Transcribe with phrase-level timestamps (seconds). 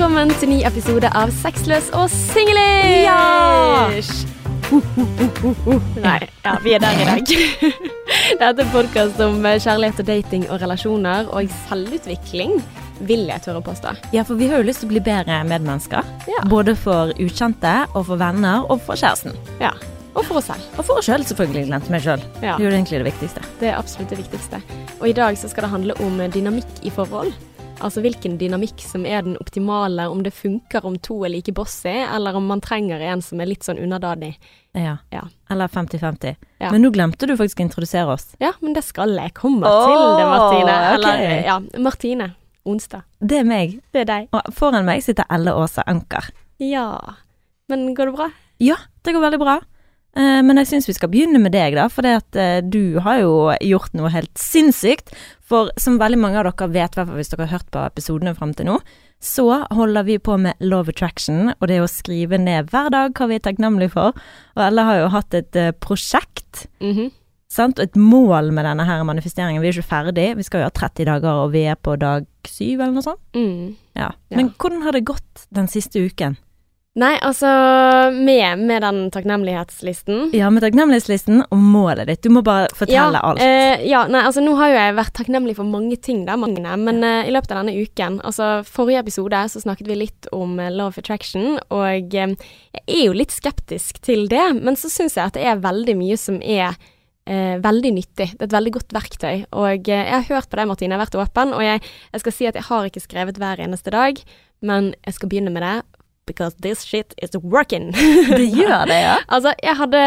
[0.00, 3.02] velkommen til ny episode av Sexløs og singlish!
[3.04, 3.90] Ja!
[6.00, 7.26] Nei, ja, vi er der i dag.
[7.28, 12.56] Dette er en podkast om kjærlighet og dating og relasjoner og selvutvikling,
[13.10, 13.92] vil jeg tørre å påstå.
[14.16, 16.08] Ja, for vi har jo lyst til å bli bedre medmennesker.
[16.32, 16.46] Ja.
[16.48, 19.36] Både for ukjente, og for venner, og for kjæresten.
[19.60, 19.74] Ja.
[20.14, 20.64] Og for oss selv.
[20.78, 21.68] Og for oss sjøl, selvfølgelig.
[21.68, 22.24] Glemte meg sjøl.
[22.40, 22.56] Ja.
[22.56, 23.44] Det er jo egentlig det viktigste.
[23.60, 24.64] Det er absolutt det viktigste.
[24.96, 27.36] Og i dag så skal det handle om dynamikk i forhold.
[27.80, 31.94] Altså hvilken dynamikk som er den optimale, om det funker om to er like bossy,
[32.04, 34.34] eller om man trenger en som er litt sånn underdanig.
[34.76, 34.98] Ja.
[35.14, 35.22] Ja.
[35.50, 36.36] Eller 50-50.
[36.60, 36.74] Ja.
[36.74, 38.34] Men nå glemte du faktisk å introdusere oss.
[38.42, 40.76] Ja, men det skal jeg komme oh, til det, Martine.
[40.92, 41.40] Eller, okay.
[41.48, 41.56] ja,
[41.88, 42.28] Martine.
[42.68, 43.08] Onsdag.
[43.24, 43.78] Det er meg.
[43.94, 44.30] Det er deg.
[44.36, 46.28] Og foran meg sitter Elle Åse Anker.
[46.60, 46.92] Ja.
[47.72, 48.30] Men går det bra?
[48.60, 49.60] Ja, det går veldig bra.
[50.18, 51.88] Eh, Men jeg syns vi skal begynne med deg, da.
[51.88, 55.14] For det at eh, du har jo gjort noe helt sinnssykt.
[55.50, 58.70] For som veldig mange av dere vet, hvis dere har hørt på episodene fram til
[58.70, 58.76] nå,
[59.20, 63.26] så holder vi på med Love Attraction, og det å skrive ned hver dag hva
[63.28, 64.16] vi er takknemlige for.
[64.56, 66.40] Og alle har jo hatt et prosjekt.
[66.40, 67.10] prosjekt, -hmm.
[67.48, 69.62] sant, og et mål med denne her manifesteringen.
[69.62, 72.26] Vi er ikke ferdig, vi skal jo ha 30 dager, og vi er på dag
[72.46, 73.20] syv eller noe sånt.
[73.34, 73.76] mm.
[73.96, 74.10] Ja.
[74.30, 74.36] Ja.
[74.36, 76.36] Men hvordan har det gått den siste uken?
[76.98, 77.46] Nei, altså
[78.10, 82.24] med, med den takknemlighetslisten Ja, med takknemlighetslisten og målet ditt.
[82.24, 83.38] Du må bare fortelle ja, alt.
[83.44, 86.74] eh, ja, nei, altså nå har jo jeg vært takknemlig for mange ting, da, Magne.
[86.82, 90.58] men eh, i løpet av denne uken Altså forrige episode så snakket vi litt om
[90.58, 92.34] eh, love attraction, og eh,
[92.74, 95.94] jeg er jo litt skeptisk til det, men så syns jeg at det er veldig
[96.00, 96.74] mye som er
[97.30, 98.32] eh, veldig nyttig.
[98.34, 99.46] Det er et veldig godt verktøy.
[99.54, 102.34] Og jeg har hørt på deg, Martine, jeg har vært åpen, og jeg, jeg skal
[102.34, 104.18] si at jeg har ikke skrevet hver eneste dag,
[104.66, 105.78] men jeg skal begynne med det.
[106.30, 107.90] Because this shit is working.
[108.38, 109.16] Det gjør det, ja.
[109.26, 110.02] Altså, jeg hadde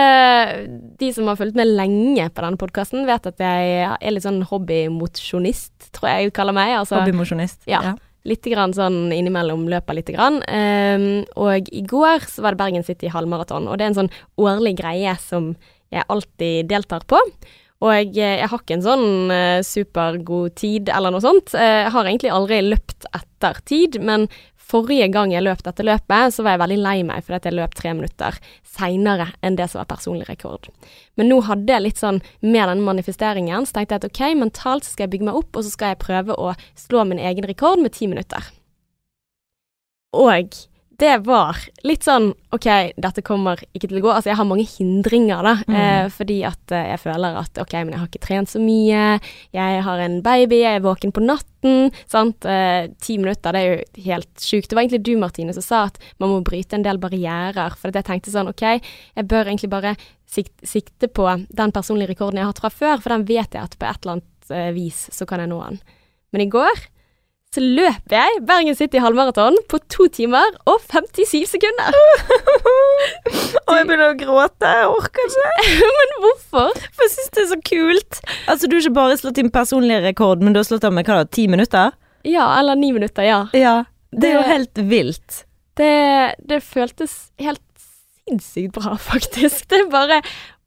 [1.01, 4.41] De som har fulgt med lenge på denne podkasten, vet at jeg er litt sånn
[4.47, 6.75] hobbymosjonist, tror jeg jeg kaller meg.
[6.79, 7.63] Altså, Hobbymosjonist.
[7.69, 7.95] Ja.
[8.23, 10.39] Litt grann sånn innimellom løper lite grann.
[10.47, 11.07] Um,
[11.43, 14.77] og i går så var det Bergen City halvmaraton, og det er en sånn årlig
[14.79, 15.51] greie som
[15.93, 17.19] jeg alltid deltar på.
[17.83, 21.51] Og eh, jeg har ikke en sånn eh, supergod tid eller noe sånt.
[21.51, 24.29] Eh, Jeg har egentlig aldri løpt etter tid, men
[24.73, 27.57] forrige gang jeg løp dette løpet, så var jeg veldig lei meg fordi at jeg
[27.59, 28.39] løp tre minutter
[28.73, 30.69] seinere enn det som var personlig rekord.
[31.19, 34.87] Men nå hadde jeg litt sånn med den manifesteringen, så tenkte jeg at ok, mentalt
[34.87, 37.49] så skal jeg bygge meg opp, og så skal jeg prøve å slå min egen
[37.49, 38.49] rekord med ti minutter.
[40.13, 40.57] Og
[41.01, 42.67] det var litt sånn OK,
[43.01, 44.11] dette kommer ikke til å gå.
[44.13, 45.53] Altså, jeg har mange hindringer, da.
[45.65, 45.77] Mm.
[45.79, 49.05] Eh, fordi at eh, jeg føler at OK, men jeg har ikke trent så mye.
[49.55, 51.89] Jeg har en baby, jeg er våken på natten.
[52.11, 52.45] Sant.
[52.45, 54.69] Eh, ti minutter, det er jo helt sjukt.
[54.69, 57.73] Det var egentlig du, Martine, som sa at man må bryte en del barrierer.
[57.79, 59.95] For at jeg tenkte sånn OK, jeg bør egentlig bare
[60.29, 63.65] sikt, sikte på den personlige rekorden jeg har hatt fra før, for den vet jeg
[63.65, 65.81] at på et eller annet eh, vis så kan jeg nå den.
[66.33, 66.87] Men i går
[67.53, 71.93] så løper jeg Bergen City halvmaraton på to timer og 57 sekunder.
[73.67, 74.71] Og jeg begynner å gråte.
[74.79, 75.51] Jeg orker ikke.
[75.99, 76.79] Men hvorfor?
[76.95, 78.21] For jeg syns det er så kult.
[78.49, 81.07] Altså, du har ikke bare slått din personlige rekord, men du har slått av med
[81.07, 81.93] hva da, ti minutter?
[82.27, 83.43] Ja, eller ni minutter, ja.
[83.57, 83.75] Ja.
[84.13, 85.43] Det er jo helt vilt.
[85.77, 85.93] Det,
[86.49, 87.61] det føltes helt
[88.27, 89.67] sinnssykt bra, faktisk.
[89.69, 90.21] Det er bare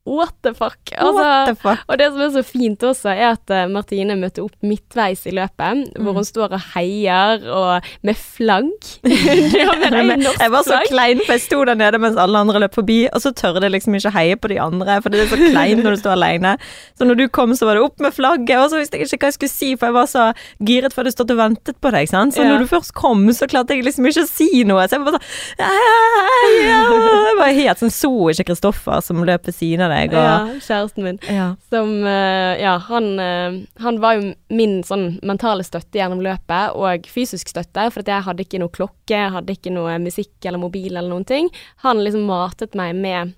[0.07, 0.79] what the fuck.
[0.97, 1.81] Altså, What the fuck?
[1.91, 5.35] Og det som er så fint også, er at eh, Martine møtte opp midtveis i
[5.35, 6.21] løpet, hvor Mm.
[6.21, 8.71] hun står og heier og med flagg.
[9.07, 13.09] Med jeg var så klein, for jeg sto der nede mens alle andre løp forbi,
[13.13, 15.83] og så tørde jeg liksom ikke heie på de andre, for det er så kleint
[15.85, 16.53] når du står alene.
[16.99, 19.25] Så når du kom, så var det opp med flagget, og så visste jeg ikke
[19.27, 20.27] hva jeg skulle si, for jeg var så
[20.71, 22.35] giret for jeg du stått og ventet på deg, sant.
[22.37, 22.53] Så Ja.
[22.53, 25.13] når du først kom, så klarte jeg liksom ikke å si noe, så jeg var
[25.13, 25.27] bare sånn
[26.71, 26.81] ja.
[27.27, 30.61] Jeg var helt sånn, så ikke Kristoffer som løp ved siden av deg, Ja, og
[30.65, 31.19] kjæresten min.
[31.31, 31.49] ja.
[31.73, 37.09] Som eh, Ja, han, eh, han var jo min sånn mentale støtte gjennom løpet, og
[37.11, 40.93] fysisk støtte, for jeg hadde ikke noe klokke, jeg hadde ikke noe musikk eller mobil
[40.95, 41.51] eller noen ting.
[41.87, 43.35] Han liksom matet meg med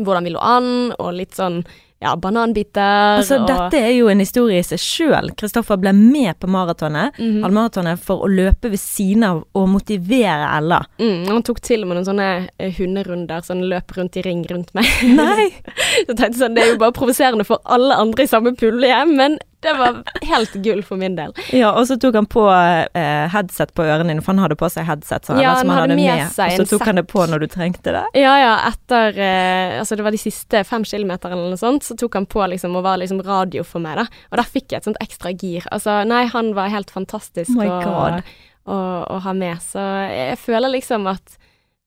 [0.00, 1.62] hvordan vi lå an, og litt sånn
[2.00, 3.18] ja, bananbiter.
[3.20, 5.30] Altså, og, dette er jo en historie i seg sjøl.
[5.36, 7.96] Kristoffer ble med på maratonet, mm -hmm.
[7.96, 10.84] for å løpe ved siden av og motivere Ella.
[10.98, 14.46] Mm, han tok til og med noen sånne eh, hunderunder, sånn løp rundt i ring
[14.50, 14.86] rundt meg.
[15.04, 15.52] Nei!
[16.06, 19.06] Så jeg tenkte sånn, Det er jo bare provoserende for alle andre i samme pulje,
[19.06, 21.34] men det var helt gull for min del.
[21.52, 24.70] Ja, og så tok han på eh, headset på ørene dine, for han hadde på
[24.72, 25.28] seg headset.
[25.28, 27.24] Sånn, Ja, han, han hadde med med, seg og en så tok han det på
[27.28, 28.04] når du trengte det.
[28.16, 31.96] Ja, ja, etter eh, Altså, det var de siste fem kilometerne eller noe sånt, så
[32.00, 34.06] tok han på liksom og var liksom radio for meg, da.
[34.32, 35.66] Og da fikk jeg et sånt ekstra gir.
[35.74, 38.22] Altså, nei, han var helt fantastisk Oh my å,
[38.64, 38.78] å,
[39.16, 39.60] å ha med.
[39.64, 41.36] Så jeg føler liksom at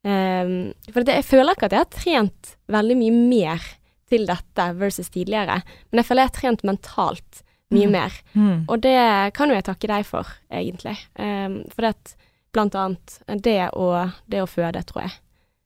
[0.05, 3.71] um, For det, jeg føler ikke at jeg har trent veldig mye mer
[4.13, 7.43] til dette versus tidligere, men jeg føler jeg har trent mentalt
[7.73, 7.91] mye Mhm.
[7.91, 8.11] mer.
[8.35, 8.65] Mm.
[8.69, 10.97] Og det kan jo jeg takke deg for, egentlig.
[11.17, 12.15] Um, for at
[12.53, 15.11] blant annet det og det å føde, tror jeg.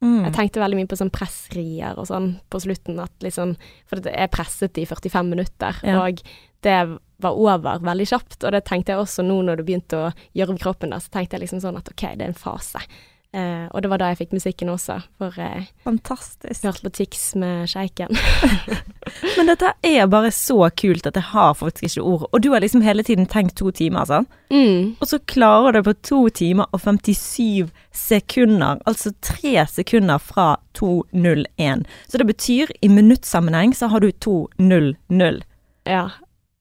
[0.02, 0.24] Mm.
[0.26, 3.56] Jeg tenkte veldig mye på sånn pressrier og sånn på slutten, at liksom
[3.88, 6.00] For det er presset i 45 minutter, Ja.
[6.06, 6.22] og
[6.62, 8.44] det var over veldig kjapt.
[8.46, 11.10] Og det tenkte jeg også nå når du begynte å gjøre om kroppen, da, så
[11.10, 12.80] tenkte jeg liksom sånn at OK, det er en fase.
[13.36, 15.36] Eh, og det var da jeg fikk musikken også, for
[15.84, 16.64] Fantastisk.
[16.64, 18.16] hørte på Tix med sjeiken.
[19.38, 22.28] Men dette er bare så kult at jeg har faktisk ikke ord.
[22.32, 24.32] Og du har liksom hele tiden tenkt to timer, sant?
[24.50, 24.96] Mm.
[25.02, 31.84] Og så klarer du på to timer og 57 sekunder, altså tre sekunder fra 2.01.
[32.08, 35.44] Så det betyr i minuttsammenheng så har du 2.00.
[35.88, 36.08] Ja.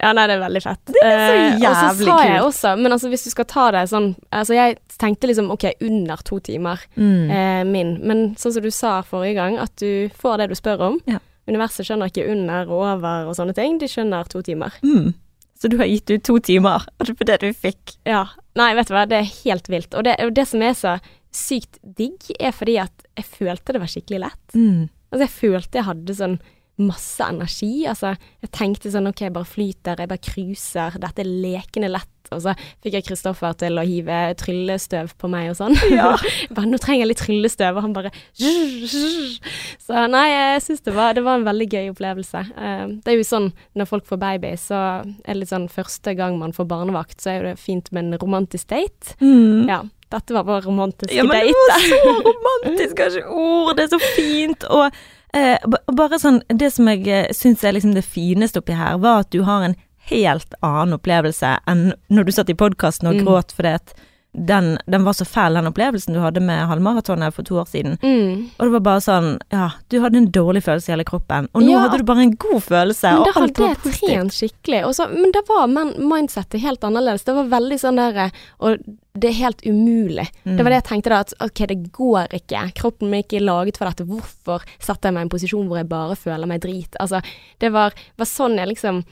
[0.02, 0.80] Ja, nei, det er veldig fett.
[0.92, 3.46] Det er så jævlig Eh, og så sa jeg også, men altså hvis du skal
[3.48, 7.30] ta det sånn Altså jeg tenkte liksom OK, under to timer Mm.
[7.30, 10.80] eh, min, men sånn som du sa forrige gang, at du får det du spør
[10.90, 10.98] om.
[11.08, 11.18] Ja.
[11.48, 14.72] Universet skjønner ikke under og over og sånne ting, de skjønner to timer.
[14.82, 15.14] Mm.
[15.56, 17.94] Så du har gitt ut to timer, og det var det du fikk.
[18.04, 18.26] Ja.
[18.58, 19.94] Nei, vet du hva, det er helt vilt.
[19.96, 20.98] Og det, og det som er så
[21.32, 24.44] sykt digg, er fordi at jeg følte det var skikkelig lett.
[24.54, 24.88] Mm.
[25.12, 26.36] Altså, jeg følte jeg hadde sånn
[26.78, 27.86] masse energi.
[27.88, 32.10] Altså, jeg tenkte sånn OK, jeg bare flyter, jeg bare cruiser, dette er lekende lett.
[32.34, 35.76] Og så fikk jeg Kristoffer til å hive tryllestøv på meg og sånn.
[35.94, 36.08] Ja.
[36.50, 38.10] Bare 'Nå trenger jeg litt tryllestøv', og han bare
[39.86, 42.40] Så nei, jeg syns det, var- det var en veldig gøy opplevelse.
[42.58, 44.74] Eh, Det er jo sånn når folk får baby, så
[45.06, 48.18] er det litt sånn første gang man får barnevakt, så er det fint med en
[48.18, 49.14] romantisk date.
[49.20, 49.68] Mm.
[49.70, 51.16] Ja, dette var vår romantiske date.
[51.16, 51.70] Ja, men det date.
[51.70, 53.22] var så romantisk, kanskje.
[53.30, 54.64] Ord, ord, det er så fint.
[54.64, 54.90] Og
[55.36, 55.58] eh,
[55.92, 59.30] bare sånn, det som jeg eh, syns er liksom det fineste oppi her, var at
[59.34, 59.76] du har en
[60.10, 63.24] helt annen opplevelse enn når du satt i podkasten og Mm.
[63.26, 63.94] gråt fordi at
[64.36, 67.96] den, den var så fæl, den opplevelsen du hadde med halvmaratonet for to år siden.
[68.02, 68.50] Mm.
[68.58, 71.64] Og det var bare sånn, ja, du hadde en dårlig følelse i hele kroppen, og
[71.64, 71.86] nå Ja.
[71.86, 74.84] hadde du bare en god følelse, Men og alt hadde jeg trent skikkelig.
[74.84, 77.24] Og så, men da var men mindsettet helt annerledes.
[77.24, 78.30] Det var veldig sånn der
[78.60, 78.78] Og
[79.16, 80.28] det er helt umulig.
[80.44, 80.56] Mm.
[80.56, 82.72] Det var det jeg tenkte da, at ok, det går ikke.
[82.74, 84.04] Kroppen min er ikke laget for dette.
[84.04, 86.96] Hvorfor satte jeg meg i en posisjon hvor jeg bare føler meg drit?
[87.00, 87.22] Altså,
[87.58, 89.04] det var, var sånn jeg liksom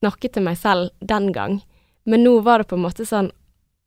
[0.00, 1.60] snakket til meg selv den gang.
[2.04, 3.30] Men nå var det på en måte sånn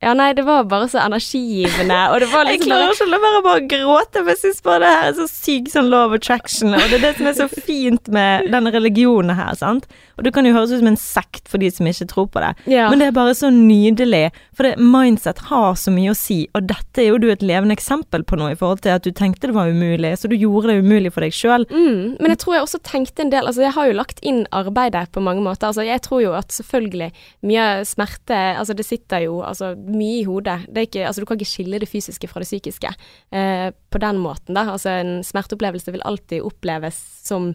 [0.04, 3.04] Ja, nei, det var bare så energigivende, og det var Jeg liksom bare klarer ikke
[3.06, 5.88] å la være å gråte, for jeg syns bare det her er så syk sånn
[5.88, 9.86] love attraction, og det er det som er så fint med denne religionen her, sant.
[10.18, 12.42] Og det kan jo høres ut som en sekt for de som ikke tror på
[12.44, 12.90] det, ja.
[12.92, 16.68] men det er bare så nydelig, for det mindset har så mye å si, og
[16.68, 19.48] dette er jo du et levende eksempel på noe i forhold til at du tenkte
[19.48, 21.64] det var umulig, så du gjorde det umulig for deg sjøl.
[21.72, 24.40] Mm, men jeg tror jeg også tenkte en del Altså, jeg har jo lagt inn
[24.50, 25.68] arbeidet på mange måter.
[25.70, 27.12] Altså, jeg tror jo at selvfølgelig
[27.46, 30.66] mye smerte Altså, det sitter jo altså, mye i hodet.
[30.68, 32.92] Det ikke Altså, du kan ikke skille det fysiske fra det psykiske
[33.32, 34.66] eh, på den måten, da.
[34.74, 37.52] Altså, en smerteopplevelse vil alltid oppleves som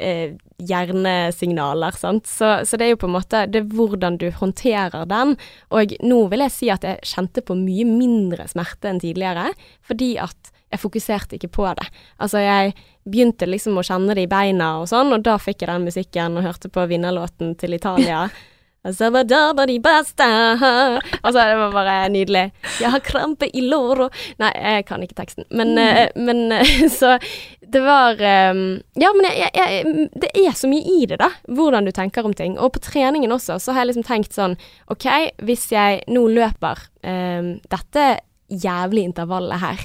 [0.00, 2.28] eh, hjernesignaler, sant.
[2.28, 5.36] Så, så det er jo på en måte Det er hvordan du håndterer den.
[5.70, 9.50] Og nå vil jeg si at jeg kjente på mye mindre smerte enn tidligere,
[9.86, 11.88] fordi at jeg fokuserte ikke på det.
[12.22, 12.74] Altså, jeg
[13.08, 16.38] begynte liksom å kjenne det i beina og sånn, og da fikk jeg den musikken
[16.38, 18.28] og hørte på vinnerlåten til Italia.
[18.80, 19.10] Altså,
[21.34, 22.46] så er det var bare nydelig.
[22.80, 24.06] Jeg har krampe i låra
[24.40, 26.16] Nei, jeg kan ikke teksten, men, mm.
[26.24, 27.18] men eh, Så
[27.60, 28.56] det var eh,
[28.96, 31.28] Ja, men jeg, jeg, det er så mye i det, da.
[31.44, 32.56] Hvordan du tenker om ting.
[32.58, 34.56] Og på treningen også, så har jeg liksom tenkt sånn
[34.92, 35.06] OK,
[35.44, 38.04] hvis jeg nå løper um, dette
[38.50, 39.84] jævlig intervallet her,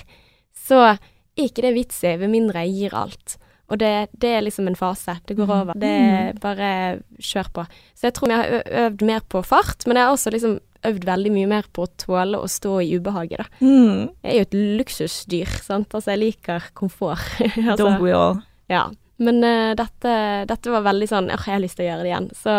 [0.66, 0.98] så er
[1.44, 3.38] ikke det vits i, med mindre jeg gir alt.
[3.72, 3.92] Og det,
[4.22, 5.18] det er liksom en fase.
[5.26, 5.78] Det går over.
[5.82, 6.70] Det er bare
[7.18, 7.66] kjør på.
[7.98, 11.08] Så jeg tror jeg har øvd mer på fart, men jeg har også liksom øvd
[11.08, 13.66] veldig mye mer på å tåle å stå i ubehaget, da.
[13.66, 14.12] Mm.
[14.22, 15.90] Jeg er jo et luksusdyr, sant.
[15.98, 17.26] Altså, jeg liker komfort.
[17.42, 18.44] altså, Don't we all?
[18.72, 18.88] ja.
[19.16, 20.14] Men uh, dette,
[20.50, 22.26] dette var veldig sånn åh, jeg har lyst til å gjøre det igjen.
[22.36, 22.56] Så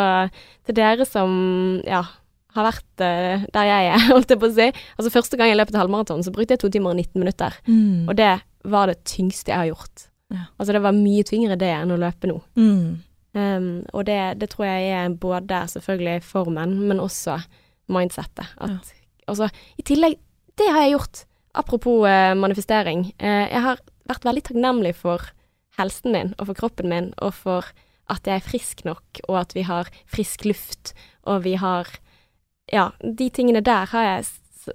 [0.64, 1.34] til dere som
[1.84, 2.00] ja,
[2.56, 4.70] har vært uh, der jeg er, holdt jeg på å si.
[4.96, 7.58] Altså første gang jeg løp et halvmaraton, så brukte jeg to timer og 19 minutter.
[7.68, 8.08] Mm.
[8.08, 8.32] Og det
[8.66, 10.08] var det tyngste jeg har gjort.
[10.32, 10.48] Ja.
[10.56, 12.40] Altså det var mye tyngre det enn å løpe nå.
[12.58, 13.02] Mm.
[13.36, 17.36] Um, og det, det tror jeg er både selvfølgelig formen, men også
[17.92, 18.54] mindsettet.
[18.64, 18.92] At,
[19.28, 20.16] altså, I tillegg,
[20.56, 21.24] det har jeg gjort.
[21.56, 23.10] Apropos uh, manifestering.
[23.20, 25.30] Uh, jeg har vært veldig takknemlig for
[25.76, 27.68] helsen min og for kroppen min, og for
[28.12, 30.94] at jeg er frisk nok, og at vi har frisk luft,
[31.26, 31.90] og vi har
[32.72, 34.24] Ja, de tingene der har jeg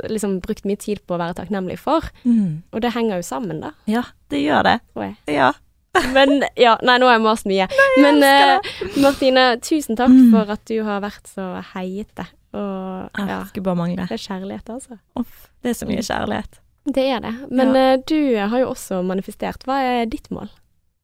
[0.09, 2.63] liksom brukt mye tid på å være takknemlig for, Mm.
[2.73, 4.79] og det henger jo sammen, da, Ja, det gjør det.
[4.93, 5.15] tror jeg.
[5.27, 5.51] Ja.
[6.13, 7.67] Men ja, nei, nå har jeg mast mye.
[7.99, 10.31] Men elsker eh, Martine, tusen takk Mm.
[10.31, 12.27] for at du har vært så heiete.
[12.53, 14.07] Og Ah, ja, Skulle bare mangle.
[14.07, 14.97] det er kjærlighet, altså.
[15.19, 16.59] Uff, det er så mye kjærlighet.
[16.85, 17.51] Det er det.
[17.51, 19.63] Men eh, du har jo også manifestert.
[19.67, 20.49] Hva er ditt mål?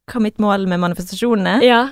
[0.10, 1.62] Hva er mitt mål med manifestasjonene?
[1.64, 1.90] Ja.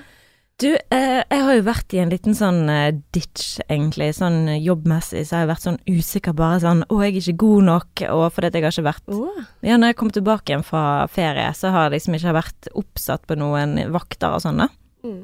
[0.62, 4.14] Du, Eh, jeg har jo vært i en liten sånn eh, ditch, egentlig.
[4.16, 7.38] Sånn eh, jobbmessig så har jeg vært sånn usikker, bare sånn Å, jeg er ikke
[7.44, 9.42] god nok, og fordi jeg har ikke vært oh.
[9.68, 13.28] Ja, når jeg kom tilbake igjen fra ferie, så har jeg liksom ikke vært oppsatt
[13.28, 14.70] på noen vakter og sånn, da.
[15.04, 15.22] Mm.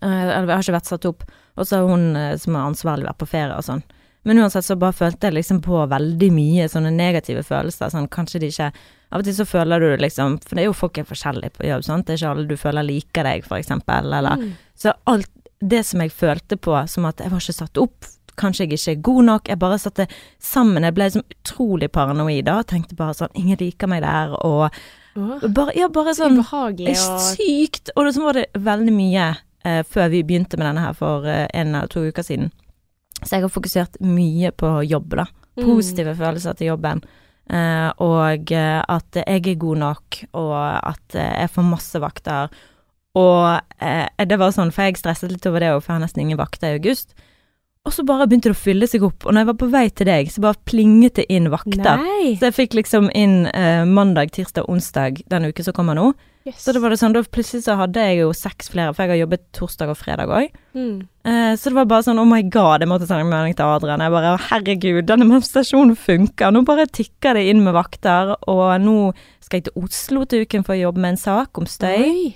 [0.00, 1.22] Eh, Eller jeg har ikke vært satt opp.
[1.54, 3.84] Og så har hun eh, som er ansvarlig vært på ferie og sånn.
[4.26, 7.90] Men uansett så bare følte jeg liksom på veldig mye sånne negative følelser.
[7.90, 8.68] Sånn kanskje de ikke
[9.12, 11.58] Av og til så føler du det liksom For det er jo folk er forskjellige
[11.58, 12.06] på jobb, sant.
[12.06, 14.08] Det er ikke alle du føler liker deg, for eksempel.
[14.14, 14.52] Eller Mm.
[14.82, 15.30] Så alt
[15.62, 18.08] det som jeg følte på som at jeg var ikke satt opp,
[18.40, 20.08] kanskje jeg ikke er god nok, jeg bare satte
[20.42, 20.86] sammen.
[20.86, 22.58] Jeg ble liksom utrolig paranoid da.
[22.66, 24.72] Tenkte bare sånn Ingen liker meg der, og
[25.14, 27.92] bare, Ja, bare sånn Ubehagelig og Sykt!
[27.96, 29.28] Og så var det veldig mye
[29.64, 32.50] eh, før vi begynte med denne her for eh, en eller to uker siden.
[33.20, 35.28] Så jeg har fokusert mye på jobb, da.
[35.52, 35.66] Mm.
[35.68, 37.04] Positive følelser til jobben.
[37.52, 42.62] Eh, og eh, at jeg er god nok, og at eh, jeg får masse vakter.
[43.18, 46.06] Og eh, det var sånn, for jeg stresset litt over det òg, for jeg har
[46.06, 47.12] nesten ingen vakter i august.
[47.82, 49.86] Og så bare begynte det å fylle seg opp, og når jeg var på vei
[49.90, 51.98] til deg, så bare plinget det inn vakter.
[51.98, 52.34] Nei.
[52.38, 56.12] Så jeg fikk liksom inn eh, mandag, tirsdag, onsdag denne uken som kommer nå.
[56.46, 56.60] Yes.
[56.62, 59.12] Så det var det sånn, da plutselig så hadde jeg jo seks flere, for jeg
[59.12, 60.54] har jobbet torsdag og fredag òg.
[60.78, 60.96] Mm.
[61.26, 63.74] Eh, så det var bare sånn oh my god, jeg måtte sende en melding til
[63.74, 64.02] Adrian.
[64.02, 66.54] Jeg bare herregud, denne manifestasjonen funker.
[66.54, 68.96] Nå bare tikker det inn med vakter, og nå
[69.42, 71.98] skal jeg til Oslo til uken for å jobbe med en sak om støy.
[71.98, 72.30] Oi.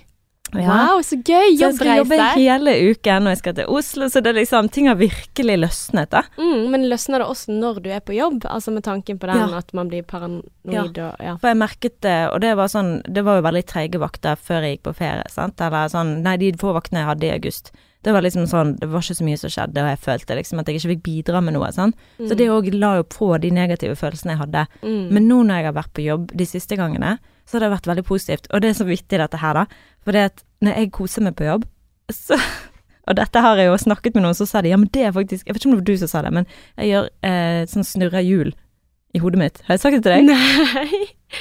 [0.55, 0.67] Ja.
[0.69, 1.57] Wow, så gøy!
[1.57, 4.69] Så jeg skal jobbe hele uken, og jeg skal til Oslo, så det er liksom
[4.71, 6.21] Ting har virkelig løsnet, da.
[6.37, 8.45] Mm, men løsner det også når du er på jobb?
[8.47, 9.57] Altså med tanken på den Ja.
[9.57, 11.35] at man blir paranoid og ja.
[11.37, 14.63] For jeg merket det, og det var sånn Det var jo veldig treige vakter før
[14.63, 15.59] jeg gikk på ferie, sant.
[15.61, 17.71] Eller sånn Nei, de få vaktene jeg hadde i august,
[18.03, 20.59] det var liksom sånn Det var ikke så mye som skjedde, og jeg følte liksom
[20.59, 21.95] at jeg ikke fikk bidra med noe, sant.
[22.19, 24.67] Så det òg la jo på de negative følelsene jeg hadde.
[24.83, 25.09] Mm.
[25.11, 27.87] Men nå når jeg har vært på jobb de siste gangene, så har det vært
[27.87, 28.47] veldig positivt.
[28.51, 29.65] Og det er så vittig dette her, da.
[30.07, 31.67] For det at når jeg koser meg på jobb,
[32.15, 32.39] så
[33.07, 35.13] Og dette har jeg jo snakket med noen, så sa de ja, men det er
[35.15, 37.59] faktisk Jeg vet ikke om det var du som sa det, men jeg gjør eh,
[37.71, 38.49] sånn snurrer hjul
[39.15, 39.61] i hodet mitt.
[39.65, 40.27] Har jeg sagt det til deg?
[40.27, 40.97] Nei.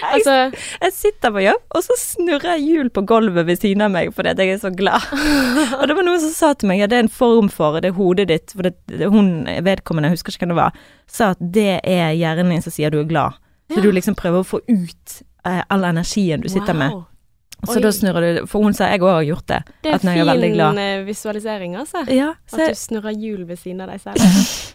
[0.06, 3.90] Altså Jeg sitter på jobb, og så snurrer jeg hjul på gulvet ved siden av
[3.94, 5.02] meg fordi at jeg er så glad.
[5.80, 7.90] og det var noen som sa til meg ja, det er en form for det
[7.90, 9.32] er hodet ditt, for det, det, hun
[9.66, 10.78] vedkommende, jeg husker ikke hvem det var,
[11.11, 13.42] sa at det er hjernen din som sier du er glad.
[13.75, 13.82] Så Ja.
[13.82, 16.94] du liksom prøver å få ut eh, all energien du sitter med.
[17.64, 17.82] Så Oi.
[17.82, 19.60] da snurrer du For hun sa jeg òg har gjort det.
[19.82, 20.78] Det er jeg er veldig fin glad.
[20.78, 22.04] eh, visualisering, altså.
[22.12, 24.20] Ja, så At du snurrer hjul ved siden av deg selv.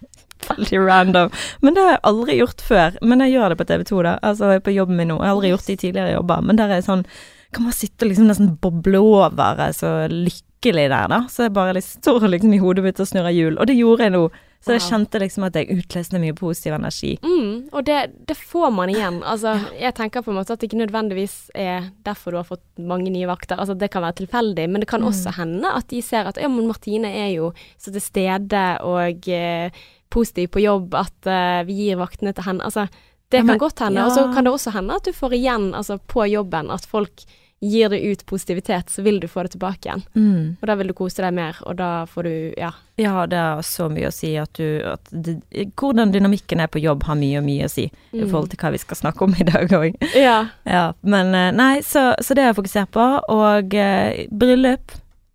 [0.49, 1.31] veldig random.
[1.61, 2.97] Men det har jeg aldri gjort før.
[3.01, 4.15] Men jeg gjør det på TV 2, da.
[4.25, 5.19] Altså på jobben min nå.
[5.21, 6.41] Jeg har aldri gjort det i tidligere jobber.
[6.47, 7.05] Men der er sånn
[7.51, 11.17] Kan man sitte og liksom nesten boble over, er så lykkelig der, da.
[11.27, 13.57] Så jeg bare liksom står liksom i hodet mitt og snurrer hjul.
[13.59, 14.21] Og det gjorde jeg nå.
[14.61, 17.15] Så jeg kjente liksom at jeg utløste mye positiv energi.
[17.25, 17.97] Mm, og det,
[18.29, 19.17] det får man igjen.
[19.25, 22.65] Altså, jeg tenker på en måte at det ikke nødvendigvis er derfor du har fått
[22.77, 23.57] mange nye vakter.
[23.57, 26.49] Altså, det kan være tilfeldig, men det kan også hende at de ser at ja,
[26.51, 27.49] men Martine er jo
[27.81, 29.81] så til stede og eh,
[30.13, 32.69] positiv på jobb at eh, vi gir vaktene til henne.
[32.69, 32.85] Altså,
[33.31, 34.01] det kan godt hende.
[34.01, 34.05] ja.
[34.05, 37.25] Og så kan det også hende at du får igjen altså, på jobben at folk
[37.61, 40.01] gir deg ut positivitet, så vil du få det tilbake igjen.
[40.17, 40.57] Mm.
[40.61, 42.71] Og da vil du kose deg mer, og da får du Ja.
[42.97, 45.35] Ja, det har så mye å si at du at det,
[45.77, 48.29] Hvordan dynamikken er på jobb har mye og mye å si i Mm.
[48.31, 49.95] forhold til hva vi skal snakke om i dag òg.
[50.15, 50.47] Ja.
[50.65, 53.05] Ja, men eh, nei, så, så det har jeg fokusert på.
[53.29, 54.91] Og eh, bryllup.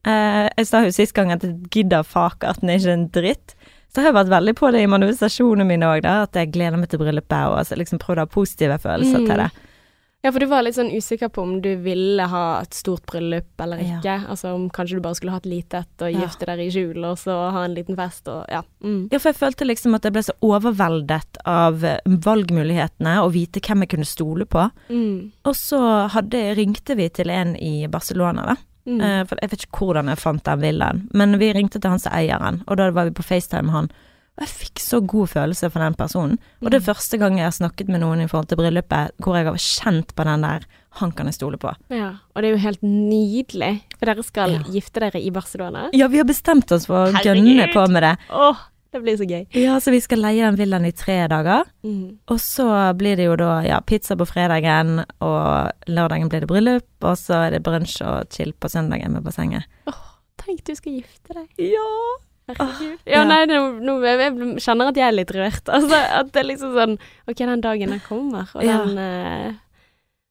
[0.07, 3.09] Eh, jeg sa jo sist gang at jeg gidder fake at den er ikke en
[3.11, 3.55] dritt.
[3.95, 6.91] Så har jeg vært veldig på det i manifestasjonene mine òg, at jeg gleder meg
[6.91, 9.27] til bryllupet og altså, liksom prøvd å ha positive følelser Mm.
[9.31, 9.51] til det.
[10.27, 13.63] Ja, for du var litt sånn usikker på om du ville ha et stort bryllup
[13.63, 14.01] eller Ja.
[14.01, 14.15] ikke.
[14.33, 16.19] Altså om kanskje du bare skulle ha et lite et og Ja.
[16.25, 18.63] gifte deg i jul og så ha en liten fest og ja.
[18.83, 19.09] Mm.
[19.13, 23.61] Ja, for jeg følte liksom at jeg ble så overveldet av eh, valgmulighetene og vite
[23.63, 24.67] hvem jeg kunne stole på.
[24.91, 25.31] Mm.
[25.47, 25.81] Og så
[26.11, 28.57] hadde, ringte vi til en i Barcelona, da.
[28.87, 29.01] Mm.
[29.01, 32.03] Eh, for jeg vet ikke hvordan jeg fant den villaen, men vi ringte til han
[32.03, 33.91] som eier og da var vi på FaceTime med han.
[34.37, 36.39] Og jeg fikk så god følelse for den personen.
[36.63, 36.95] Og det er Mm.
[36.95, 40.15] første gang jeg har snakket med noen i forhold til bryllupet, hvor jeg har kjent
[40.15, 40.61] på den der
[41.01, 41.73] han kan jeg stole på.
[41.91, 42.15] ja.
[42.35, 44.59] Og det er jo helt nydelig, for dere skal Ja.
[44.69, 45.89] gifte dere i Barcelona.
[45.93, 48.19] Ja, vi har bestemt oss for å gønne på med det.
[48.31, 48.57] Åh,
[48.93, 49.47] det blir så gøy.
[49.55, 51.65] Ja, så vi skal leie den villaen i tre dager.
[51.85, 52.19] Mm.
[52.29, 56.85] Og så blir det jo da ja, pizza på fredagen, og lørdagen blir det bryllup,
[57.03, 59.65] og så er det brunsj og chill på søndagen med bassenget.
[60.39, 61.49] Tenk, du skal gifte deg.
[61.59, 61.89] Ja!
[62.47, 62.99] Herregud.
[63.11, 63.25] ja.
[63.27, 65.71] Nei, nå, nå jeg, kjenner at jeg er litt rørt.
[65.77, 66.93] Altså, at det er liksom sånn
[67.27, 69.55] Ok, den dagen den kommer, og den eh,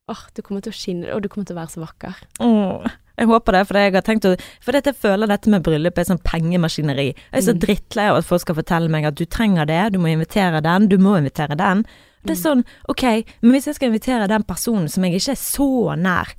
[0.07, 2.19] Åh, du kommer til å skinne, og du kommer til å være så vakker.
[2.45, 2.85] Oh,
[3.17, 6.05] jeg håper det, for jeg har tenkt å For jeg føler dette med bryllup er
[6.05, 7.07] sånn pengemaskineri.
[7.15, 7.61] Jeg er så Mm.
[7.63, 10.87] drittlei av at folk skal fortelle meg at du trenger det, du må invitere den,
[10.91, 11.81] du må invitere den.
[12.25, 13.03] Det er sånn, ok,
[13.41, 15.67] men hvis jeg skal invitere den personen som jeg ikke er så
[15.97, 16.31] nær,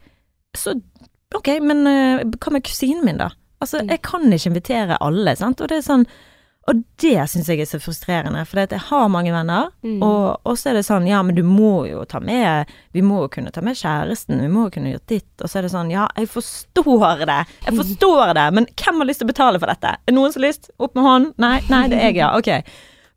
[0.56, 0.76] så
[1.34, 3.30] ok, men eh, hva med kusinen min, da?
[3.60, 3.88] Altså, Mm.
[3.90, 5.60] jeg kan ikke invitere alle, sant.
[5.60, 6.06] Og det er sånn
[6.68, 10.02] Og det syns jeg er så frustrerende, for jeg har mange venner, Mm.
[10.02, 13.28] og, så er det sånn, ja, men du må jo ta med Vi må jo
[13.28, 15.28] kunne ta med kjæresten, vi må jo kunne gjøre ditt.
[15.40, 19.06] Og så er det sånn, ja, jeg forstår det, jeg forstår det, men hvem har
[19.06, 19.94] lyst til å betale for dette?
[20.08, 20.70] Er noen som har lyst?
[20.80, 21.34] Opp med hånden?
[21.38, 22.36] Nei, nei, det er jeg, ja.
[22.36, 22.64] Ok.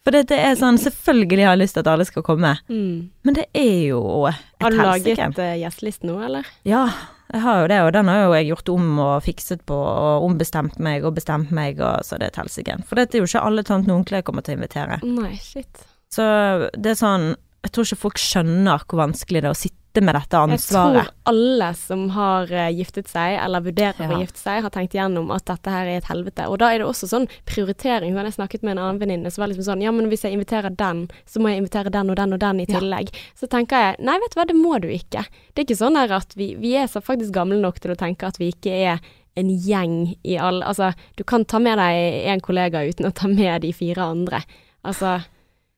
[0.06, 3.10] For det, er sånn, selvfølgelig har jeg lyst til at alle skal komme, Mm.
[3.24, 5.40] men det er jo et Har du laget helsike.
[5.40, 6.46] uh, gjesteliste nå, eller?
[6.64, 6.88] Ja,
[7.30, 10.26] jeg har jo det, og den har jo jeg gjort om og fikset på og
[10.26, 12.78] ombestemt meg og bestemt meg, og så det er et helsike.
[12.90, 14.98] For dette er jo ikke alle tante og onkler jeg kommer til å invitere.
[15.06, 15.86] Nei, shit.
[16.10, 16.26] Så
[16.74, 17.28] det er sånn
[17.66, 19.76] Jeg tror ikke folk skjønner hvor vanskelig det er å sitte
[20.06, 20.96] med dette ansvaret.
[20.96, 24.94] Jeg tror alle som har eh, giftet seg, eller vurderer å gifte seg, har tenkt
[24.96, 26.46] gjennom at dette her er et helvete.
[26.48, 28.14] Og da er det også sånn prioritering.
[28.16, 30.38] Sånn, jeg snakket med en annen venninne som var liksom sånn Ja, men hvis jeg
[30.38, 32.80] inviterer den, så må jeg invitere den og den og den i Ja.
[32.80, 33.12] tillegg.
[33.36, 35.26] Så tenker jeg nei, vet du hva, det må du ikke.
[35.54, 38.30] Det er ikke sånn at vi, vi er så faktisk gamle nok til å tenke
[38.30, 39.02] at vi ikke er
[39.36, 43.28] en gjeng i alle Altså, du kan ta med deg en kollega uten å ta
[43.28, 44.44] med de fire andre.
[44.86, 45.18] Altså,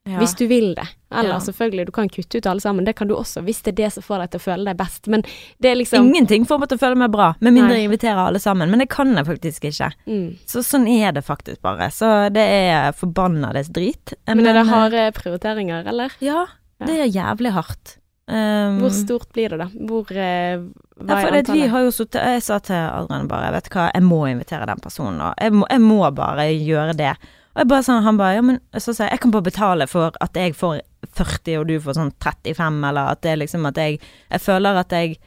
[0.09, 0.17] Ja.
[0.17, 0.87] hvis du vil det.
[1.13, 1.39] Eller Ja.
[1.39, 3.93] selvfølgelig, du kan kutte ut alle sammen, det kan du også, hvis det er det
[3.93, 5.07] som får deg til å føle deg best.
[5.07, 5.21] Men
[5.61, 7.81] det er liksom Ingenting får meg til å føle meg bra, med mindre Nei.
[7.83, 8.69] jeg inviterer alle sammen.
[8.71, 9.91] Men det kan jeg faktisk ikke.
[10.07, 10.37] mm.
[10.47, 11.91] Så sånn er det faktisk bare.
[11.91, 14.13] Så det er forbannades drit.
[14.27, 16.11] Men er det eh, harde prioriteringer, eller?
[16.19, 16.47] Ja,
[16.83, 17.97] det er jævlig hardt.
[18.27, 19.65] Um, Hvor stort blir det, da?
[19.67, 20.61] Hvor uh,
[21.01, 21.49] Hva er antallet?
[21.49, 24.67] vi har jo suttet Jeg sa til Adrian bare Vet du hva, jeg må invitere
[24.69, 27.09] den personen og jeg må, jeg må bare gjøre det
[27.55, 30.33] bare sånn, han bare Ja, men så sa jeg Jeg kan bare betale for at
[30.39, 30.79] jeg får
[31.17, 33.99] 40 Og du får sånn 35 Eller at det er liksom at jeg
[34.31, 35.17] Jeg føler at jeg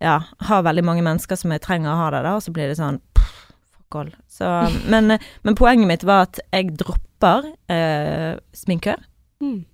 [0.00, 0.18] Ja,
[0.48, 2.78] har veldig mange mennesker Som jeg trenger å ha det da Og så blir det
[2.80, 3.36] sånn pff,
[3.76, 4.48] Fuck all Så,
[4.92, 9.04] men, men poenget mitt var at Jeg dropper eh, Sminkør
[9.36, 9.66] Mm.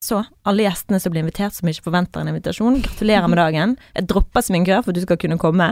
[0.00, 3.74] så alle gjestene som blir invitert som ikke forventer en invitasjon, gratulerer med dagen.
[3.98, 5.66] Jeg dropper sminkør for at du skal kunne komme.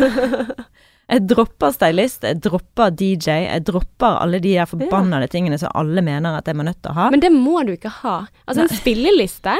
[1.06, 6.02] Jeg dropper stylist, jeg dropper DJ, jeg dropper alle de der forbannede tingene som alle
[6.02, 7.10] mener at jeg må nødt til å ha.
[7.14, 8.16] Men det må du ikke ha.
[8.46, 9.54] Altså, en spilleliste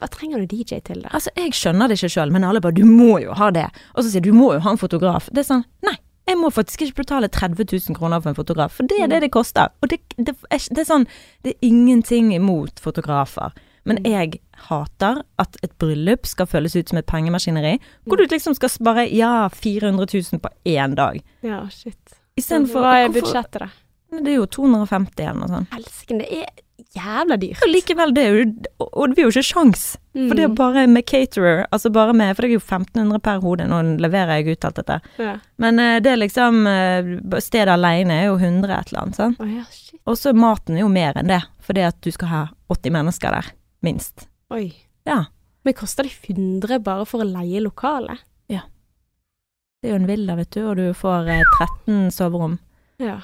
[0.00, 1.10] Hva trenger du DJ til, da?
[1.16, 3.82] Altså, jeg skjønner det ikke sjøl, men alle bare 'du må jo ha det'.
[3.96, 5.28] Og så sier du 'du må jo ha en fotograf'.
[5.34, 5.96] Det er sånn, nei.
[6.30, 9.20] Jeg må faktisk ikke betale 30 000 kroner for en fotograf, for det er det
[9.22, 9.68] det koster.
[9.82, 11.06] Og det, det, er, det er sånn
[11.42, 13.50] Det er ingenting imot fotografer.
[13.84, 18.54] Men jeg hater at et bryllup skal føles ut som et pengemaskineri, hvor du liksom
[18.58, 21.20] skal spare ja, 400 000 på én dag.
[21.46, 22.16] Ja, shit.
[22.38, 23.70] Istedenfor Hva er budsjettet, da?
[24.10, 25.70] Det er jo 250 eller noe sånt.
[25.74, 26.48] Helsike, det er
[26.96, 27.60] jævla dyrt.
[27.62, 28.46] Og likevel, det er jo
[28.80, 29.82] Og det blir jo ikke sjans.
[30.16, 30.54] For det er Mm.
[30.58, 34.40] bare med caterer, altså bare med For det er jo 1500 per hode, nå leverer
[34.42, 34.96] jeg ut alt dette.
[35.18, 35.36] Ja.
[35.58, 39.38] Men eh, det er liksom eh, Stedet alene er jo 100 et eller annet, sant.
[39.40, 39.62] Oh, ja.
[40.06, 42.42] Og så maten er jo mer enn det, fordi at du skal ha
[42.72, 43.52] 80 mennesker der,
[43.86, 44.26] minst.
[44.50, 44.66] Oi.
[45.08, 45.24] Ja.
[45.64, 48.22] Men koster det 100 bare for å leie lokalet?
[48.50, 48.64] Ja.
[49.80, 51.42] Det er jo en villa, vet du, og du får eh,
[51.86, 52.58] 13 soverom.
[53.00, 53.20] Ja.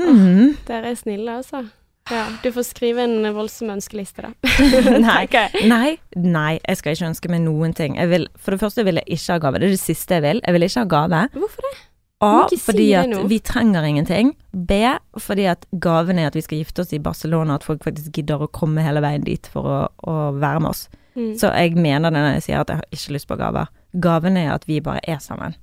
[0.00, 0.56] Mhm.
[0.68, 1.64] Dere er snille, altså.
[2.10, 4.32] Ja, du får skrive en voldsom ønskeliste, da.
[5.06, 5.24] Nei.
[5.72, 7.96] Nei, nei, jeg skal ikke ønske meg noen ting.
[7.98, 9.60] Jeg vil, for det første vil jeg ikke ha gave.
[9.62, 10.42] Det er det siste jeg vil.
[10.44, 11.22] Jeg vil ikke ha gave.
[11.34, 11.74] Hvorfor det?
[12.24, 14.30] A, Fordi si at vi trenger ingenting.
[14.52, 14.72] B,
[15.20, 18.40] fordi at gaven er at vi skal gifte oss i Barcelona, at folk faktisk gidder
[18.40, 20.86] å komme hele veien dit for å, å være med oss.
[21.16, 21.34] Mm.
[21.36, 23.68] Så jeg mener det når jeg sier at jeg har ikke lyst på gaver.
[24.00, 25.56] Gaven er at vi bare er sammen.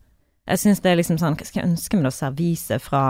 [0.49, 2.11] Jeg syns det er liksom sånn Hva skal jeg ønske meg da?
[2.11, 3.01] Servise fra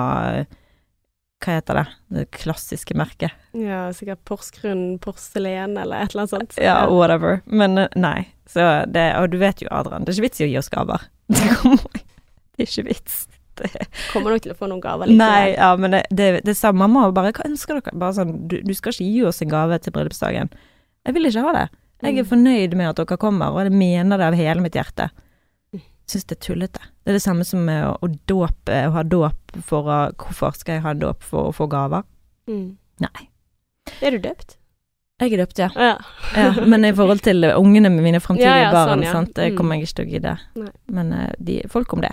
[1.44, 1.86] Hva heter det?
[2.14, 3.34] Det klassiske merket.
[3.58, 6.56] Ja, sikkert Porsgrunn porselen eller et eller annet sånt.
[6.62, 7.42] Ja, whatever.
[7.50, 8.30] Men eh, nei.
[8.48, 10.72] Så det, og du vet jo, Adrian, det er ikke vits i å gi oss
[10.72, 11.10] gaver.
[11.34, 12.04] Det kommer-
[12.54, 13.16] det er ikke vits.
[14.14, 15.18] Kommer nok til å få noen gaver likevel.
[15.24, 17.94] Nei, ja, men det, det, det sa mamma bare Hva ønsker dere?
[18.00, 20.50] Bare sånn du, du skal ikke gi oss en gave til bryllupsdagen.
[21.08, 21.66] Jeg vil ikke ha det.
[22.04, 22.30] Jeg er Mm.
[22.34, 25.10] fornøyd med at dere kommer, og jeg mener det av hele mitt hjerte.
[25.74, 25.82] Mm.
[26.12, 26.82] Syns det er tullete.
[27.04, 30.58] Det er det samme som med å, å dåpe, å ha dåp for å Hvorfor
[30.60, 32.04] skal jeg ha dåp for å få gaver?
[32.52, 32.76] Mm.
[33.06, 33.30] Nei.
[34.04, 34.58] Er du døpt?
[35.22, 35.70] Jeg er døpt, ja.
[35.80, 35.94] Ja.
[36.36, 36.50] ja.
[36.68, 39.12] Men i forhold til ungene med mine framtidige Ja, ja, barn, sånn, ja.
[39.16, 39.58] sant, det Mm.
[39.62, 40.36] kommer jeg ikke til å gidde.
[40.92, 42.12] Men eh, de, folk om det.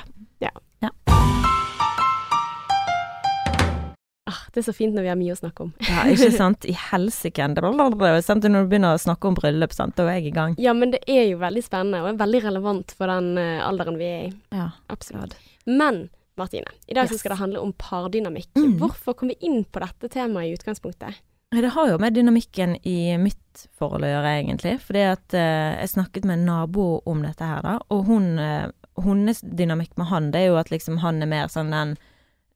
[4.31, 5.73] Ah, det er så fint når vi har mye å snakke om.
[5.89, 6.65] Ja, ikke sant?
[6.71, 7.49] I helsike.
[7.51, 10.55] Når du begynner å snakke om bryllup, sant, da er jeg i gang.
[10.63, 13.99] Ja, men det er jo veldig spennende, og er veldig relevant for den eh, alderen
[14.01, 14.33] vi er i.
[14.55, 14.71] Ja.
[14.93, 15.35] Absolutt.
[15.67, 16.07] Men
[16.41, 17.21] Martine, i dag så Yes.
[17.25, 18.49] skal det handle om pardynamikk.
[18.57, 18.79] Mm.
[18.81, 21.19] Hvorfor kom vi inn på dette temaet i utgangspunktet?
[21.51, 24.77] Det har jo med dynamikken i mitt forhold å gjøre, egentlig.
[24.87, 27.75] Fordi at eh, jeg snakket med en nabo om dette her, da.
[27.91, 28.69] Og hun, eh,
[29.03, 31.97] hennes dynamikk med han, det er jo at liksom han er mer sånn den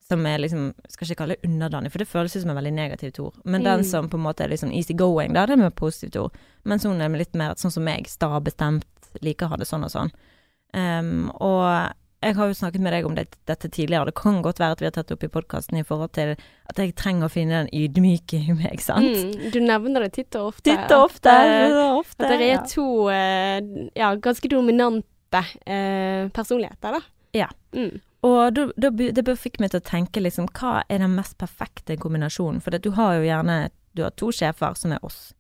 [0.05, 3.19] som er liksom Skal ikke kalle det underdanig, for det føles som en veldig negativt
[3.25, 3.35] ord.
[3.45, 3.85] Men den Mm.
[3.89, 6.33] som på en måte er litt sånn easy going, da, det er med positivt ord.
[6.65, 8.85] Mens hun er litt mer sånn som meg, sta bestemt,
[9.23, 10.11] liker å ha det sånn og sånn.
[10.75, 11.93] Um, og
[12.25, 14.81] jeg har jo snakket med deg om det, dette tidligere, det kan godt være at
[14.81, 16.33] vi har tatt det opp i podkasten i forhold til
[16.69, 19.05] at jeg trenger å finne den ydmyke i meg, sant?
[19.17, 20.65] Mm, du nevner det titt og ofte.
[20.71, 21.31] Titt og ofte.
[21.31, 23.61] At, ofte at det er to eh,
[23.95, 27.01] ja, ganske dominante eh, personligheter, da.
[27.35, 27.49] Ja.
[27.77, 28.01] Mm.
[28.25, 31.99] Og da, da, det fikk meg til å tenke liksom, hva er den mest perfekte
[32.01, 32.63] kombinasjonen?
[32.65, 33.59] For du har jo gjerne
[33.95, 35.33] du har to sjefer som er oss.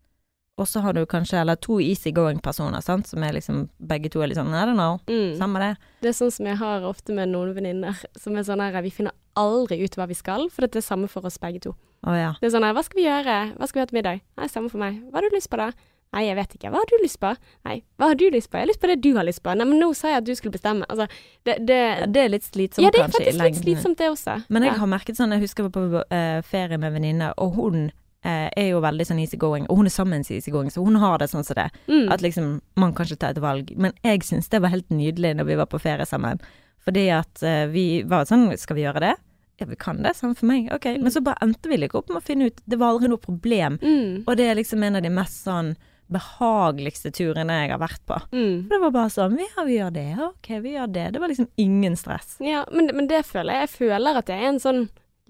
[0.54, 4.30] Og så har du kanskje eller to easygoing personer, som er liksom begge to er
[4.30, 5.36] litt sånn I don't know, Mm.
[5.38, 5.76] samme det.
[6.02, 8.90] Det er sånn som jeg har ofte med noen venninner, som er sånn her Vi
[8.90, 11.74] finner aldri ut hva vi skal, for det er samme for oss begge to.
[12.06, 12.34] Oh, ja.
[12.40, 13.56] Det er sånn her Hva skal vi gjøre?
[13.56, 14.20] Hva skal vi ha til middag?
[14.36, 15.02] Nei, samme for meg.
[15.10, 15.72] Hva har du lyst på da?
[16.14, 16.70] Nei, jeg vet ikke.
[16.70, 17.32] Hva har du lyst på?
[17.66, 18.58] Nei, hva har du lyst på?
[18.60, 19.54] Jeg har lyst på det du har lyst på.
[19.58, 20.86] Nei, men nå sa jeg at du skulle bestemme.
[20.86, 21.08] Altså,
[21.42, 21.80] det, det
[22.14, 22.86] Det er litt slitsomt kanskje.
[22.86, 24.38] Ja, det er kanskje faktisk litt slitsomt, det også.
[24.54, 24.78] Men jeg ja.
[24.84, 27.88] har merket sånn, jeg husker jeg var på uh, ferie med en venninne, og hun
[27.90, 31.18] uh, er jo veldig sånn easygoing, og hun er sammen med easygoing, så hun har
[31.18, 31.68] det sånn som det.
[31.90, 32.06] mm.
[32.14, 33.74] At liksom, man kan ikke ta et valg.
[33.74, 36.42] Men jeg syns det var helt nydelig når vi var på ferie sammen.
[36.86, 39.16] Fordi at uh, vi var sånn, skal vi gjøre det?
[39.58, 40.70] Ja, vi kan det, samme for meg.
[40.74, 40.86] Ok.
[41.00, 43.22] Men så bare endte vi like opp med å finne ut, det var aldri noe
[43.22, 43.78] problem.
[43.82, 44.24] Mm.
[44.26, 45.74] Og det er liksom en av de mest sånn
[46.12, 48.18] behageligste turene jeg har vært på.
[48.32, 48.68] Mm.
[48.70, 51.06] Det var bare sånn, ja, vi gjør det, ok, vi gjør det.
[51.14, 52.36] Det var liksom ingen stress.
[52.44, 53.68] Ja, men, men det føler jeg.
[53.68, 54.82] Jeg føler at jeg er en sånn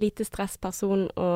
[0.02, 1.28] lite stressperson å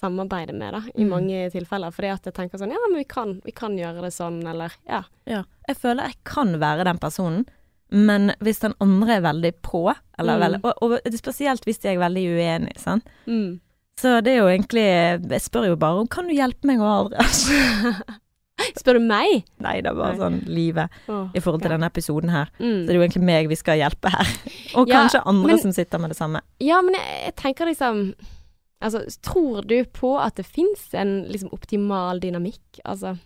[0.00, 1.08] samarbeide med, da, i Mm.
[1.12, 1.92] mange tilfeller.
[1.94, 4.72] Fordi at jeg tenker sånn Ja, men vi kan, vi kan gjøre det sånn, eller
[4.88, 5.02] ja.
[5.28, 5.44] Ja.
[5.68, 7.46] Jeg føler jeg kan være den personen,
[7.92, 9.84] men hvis den andre er veldig på,
[10.18, 10.40] eller Mm.
[10.46, 13.04] veldig, og, og spesielt hvis de er veldig uenig, sant.
[13.26, 13.60] Mm.
[14.00, 14.82] Så det er jo egentlig
[15.28, 17.18] Jeg spør jo bare om kan du hjelpe meg å aldri
[18.80, 19.44] Spør du meg?
[19.62, 20.20] Nei, det er bare Nei.
[20.20, 21.76] sånn livet oh, i forhold til ja.
[21.76, 22.50] denne episoden her.
[22.58, 22.66] Mm.
[22.82, 24.34] Så det er jo egentlig meg vi skal hjelpe her.
[24.78, 26.42] Og Ja, kanskje andre men- som sitter med det samme.
[26.60, 28.12] Ja, men jeg, jeg tenker liksom
[28.80, 32.78] Altså, tror du på at det fins en liksom optimal dynamikk?
[32.88, 33.18] Altså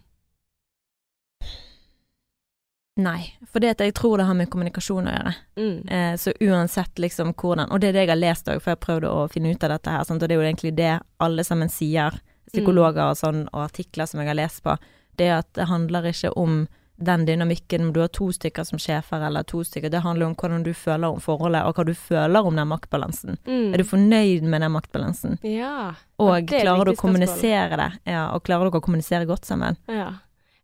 [2.95, 5.33] Nei, for det at jeg tror det har med kommunikasjon å gjøre.
[5.59, 5.79] mm.
[5.91, 8.79] Eh, så uansett liksom hvordan Og det er det jeg har lest òg, for jeg
[8.79, 10.23] har prøvd å finne ut av dette her, sant?
[10.23, 12.21] og det er jo egentlig det alle sammen sier,
[12.53, 14.77] psykologer og sånn, og artikler som jeg har lest på,
[15.21, 16.65] det at det handler ikke om
[16.97, 20.35] den dynamikken om du har to stykker som sjefer eller to stykker, det handler om
[20.39, 23.39] hvordan du føler om forholdet, og hva du føler om den maktbalansen.
[23.47, 23.73] Mm.
[23.75, 25.41] Er du fornøyd med den maktbalansen?
[25.43, 25.95] Ja.
[26.23, 27.91] Og er klarer du å kommunisere det?
[28.15, 29.79] Ja, og klarer dere å kommunisere godt sammen?
[29.91, 30.13] Ja.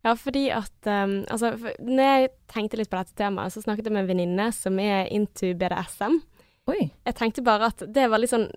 [0.07, 3.89] ja, fordi at um, Altså, for, når jeg tenkte litt på dette temaet, så snakket
[3.89, 6.21] jeg med en venninne som er into BDSM.
[6.71, 6.85] Oi.
[7.09, 8.47] Jeg tenkte bare at det var litt sånn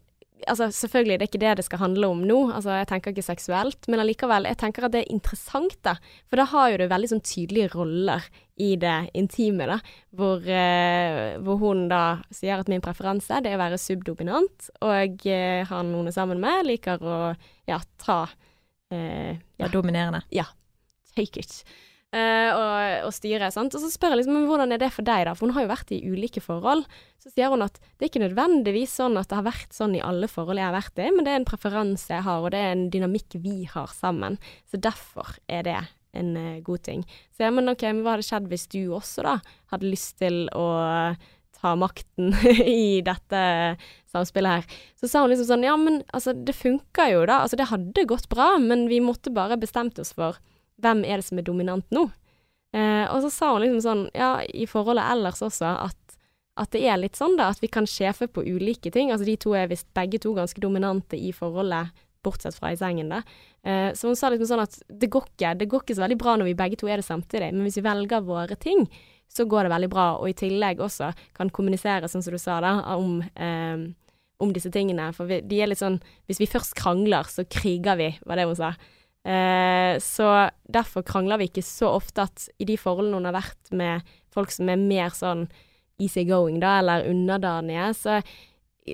[0.51, 2.39] Altså, selvfølgelig, det er ikke det det skal handle om nå.
[2.53, 5.95] Altså, jeg tenker ikke seksuelt, men allikevel, jeg tenker at det er interessant, da.
[6.29, 8.27] For da har jo du veldig sånn tydelige roller
[8.61, 9.79] i det intime, da.
[10.19, 12.03] Hvor, eh, hvor hun da
[12.35, 16.43] sier at min preferanse det er å være subdominant, og eh, han hun er sammen
[16.43, 17.19] med, liker å
[17.71, 18.25] ja, ta
[18.91, 20.27] eh, Ja, dominerende.
[21.15, 21.63] take it.
[22.15, 23.75] Eh, og, og styre, sant.
[23.75, 25.35] Og så spør jeg liksom, men hvordan er det for deg, da?
[25.37, 26.87] For hun har jo vært i ulike forhold.
[27.23, 30.05] Så sier hun at det er ikke nødvendigvis sånn at det har vært sånn i
[30.05, 32.63] alle forhold jeg har vært i, men det er en preferanse jeg har, og det
[32.63, 34.39] er en dynamikk vi har sammen.
[34.71, 35.79] Så derfor er det
[36.15, 37.05] en eh, god ting.
[37.35, 39.39] Så jeg, men ok, men hva hadde skjedd hvis du også da
[39.73, 40.67] hadde lyst til å
[41.65, 42.35] ta makten
[42.69, 43.43] i dette
[44.13, 44.81] samspillet her.
[45.01, 48.09] Så sa hun liksom sånn, ja men altså det funka jo da, altså det hadde
[48.11, 50.39] gått bra, men vi måtte bare bestemt oss for
[50.83, 52.09] hvem er det som er dominant nå?
[52.75, 56.17] Eh, og så sa hun liksom sånn, ja, i forholdet ellers også, at,
[56.59, 59.13] at det er litt sånn da, at vi kan sjefe på ulike ting.
[59.15, 63.11] Altså de to er visst begge to ganske dominante i forholdet, bortsett fra i sengen
[63.13, 63.21] da.
[63.63, 66.21] Eh, så hun sa liksom sånn at det går ikke, det går ikke så veldig
[66.21, 68.87] bra når vi begge to er det samtidig, men hvis vi velger våre ting,
[69.31, 72.59] så går det veldig bra, og i tillegg også kan kommunisere, sånn som du sa
[72.65, 73.87] da, om, eh,
[74.43, 75.11] om disse tingene.
[75.17, 78.49] For vi, de er litt sånn, hvis vi først krangler, så kriger vi, var det
[78.51, 78.75] hun sa.
[79.25, 83.71] Eh, så derfor krangler vi ikke så ofte at i de forholdene hun har vært
[83.73, 85.47] med folk som er mer sånn
[86.03, 88.19] easy going, da, eller underdanige, så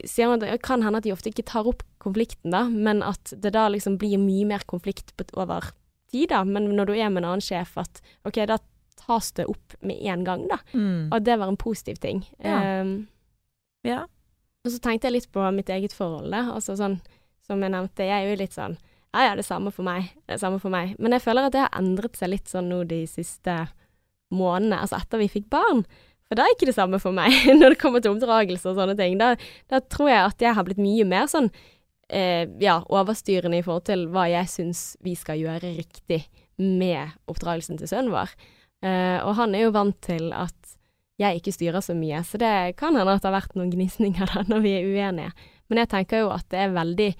[0.06, 3.02] sier hun at det kan hende at de ofte ikke tar opp konflikten, da, men
[3.02, 5.72] at det da liksom blir mye mer konflikt over
[6.12, 6.44] tid, da.
[6.46, 8.60] Men når du er med en annen sjef, at OK, da
[9.00, 10.60] tas det opp med en gang, da.
[10.76, 11.08] Mm.
[11.08, 12.22] Og at det var en positiv ting.
[12.38, 12.82] Ja.
[12.82, 13.08] Um,
[13.82, 14.02] Ja.
[14.64, 16.44] og så tenkte jeg litt på mitt eget forhold, da.
[16.52, 16.98] Altså sånn,
[17.46, 18.76] som jeg nevnte, jeg er jo litt sånn
[19.10, 20.12] Ja, ja, det samme for meg.
[20.30, 20.94] Det samme for meg.
[21.02, 23.56] Men jeg føler at det har endret seg litt sånn nå de siste
[24.30, 25.82] månedene, altså etter vi fikk barn.
[26.30, 28.94] For da er ikke det samme for meg, når det kommer til oppdragelse og sånne
[28.98, 29.18] ting.
[29.18, 29.32] Da,
[29.72, 31.50] da tror jeg at jeg har blitt mye mer sånn
[32.06, 36.22] eh, ja, overstyrende i forhold til hva jeg syns vi skal gjøre riktig
[36.60, 38.30] med oppdragelsen til sønnen vår.
[38.86, 40.76] Eh, og han er jo vant til at
[41.20, 44.30] jeg ikke styrer så mye, så det kan hende at det har vært noen gnisninger
[44.34, 45.34] da når vi er uenige.
[45.66, 47.10] Men jeg tenker jo at det er veldig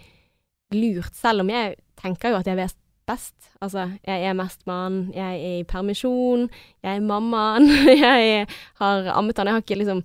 [0.75, 2.77] lurt, selv om jeg tenker jo at jeg vet
[3.11, 3.37] best.
[3.61, 6.49] Altså, jeg er mest mann, jeg er i permisjon,
[6.85, 7.69] jeg er mammaen,
[8.05, 8.47] jeg
[8.81, 9.51] har ammet han.
[9.51, 10.05] Jeg har ikke liksom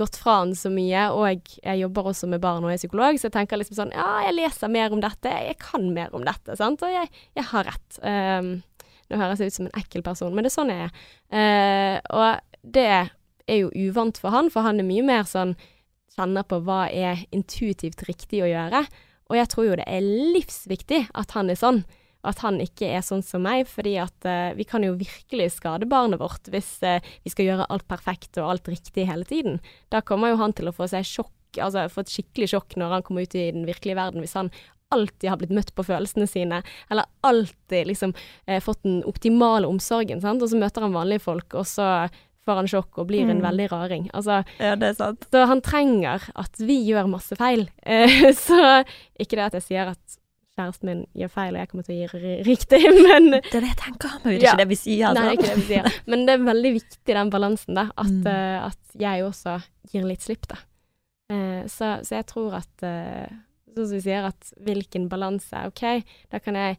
[0.00, 3.28] gått fra han så mye, og jeg jobber også med barn og er psykolog, så
[3.28, 6.56] jeg tenker liksom sånn Ja, jeg leser mer om dette, jeg kan mer om dette,
[6.58, 7.98] sant, og jeg, jeg har rett.
[8.00, 8.54] Um,
[9.10, 10.96] nå høres jeg ut som en ekkel person, men det er sånn jeg er.
[11.32, 15.56] Uh, og det er jo uvant for han, for han er mye mer sånn
[16.12, 18.82] Kjenner på hva er intuitivt riktig å gjøre.
[19.30, 21.84] Og jeg tror jo det er livsviktig at han er sånn
[22.22, 25.88] at han ikke er sånn som meg, fordi at uh, vi kan jo virkelig skade
[25.90, 29.58] barnet vårt hvis uh, vi skal gjøre alt perfekt og alt riktig hele tiden.
[29.90, 32.96] Da kommer jo han til å få seg sjokk, altså få et skikkelig sjokk når
[32.96, 34.52] han kommer ut i den virkelige verden, hvis han
[34.92, 36.60] alltid har blitt møtt på følelsene sine,
[36.92, 41.58] eller alltid liksom uh, fått den optimale omsorgen, sant, og så møter han vanlige folk,
[41.58, 41.88] og så
[42.46, 43.44] får han sjokk og blir en mm.
[43.44, 44.08] veldig raring.
[44.16, 45.28] Altså, ja, det er sant.
[45.30, 47.68] Så han trenger at vi gjør masse feil.
[48.46, 48.82] så
[49.20, 50.18] ikke det at jeg sier at
[50.52, 53.70] kjæresten min gjør feil, og jeg kommer til å gi riktig, men Det er det
[53.70, 55.04] jeg tenker, men det er ikke det vi sier.
[55.08, 55.22] Altså.
[55.22, 56.00] Nei, er ikke det vi sier.
[56.12, 57.86] Men det er veldig viktig, den balansen, da.
[57.94, 58.26] At, mm.
[58.28, 59.56] uh, at jeg også
[59.92, 60.60] gir litt slipp, da.
[61.32, 63.40] Uh, så, så, jeg tror at uh,
[63.72, 66.74] Sånn som vi sier, at hvilken balanse OK, da kan jeg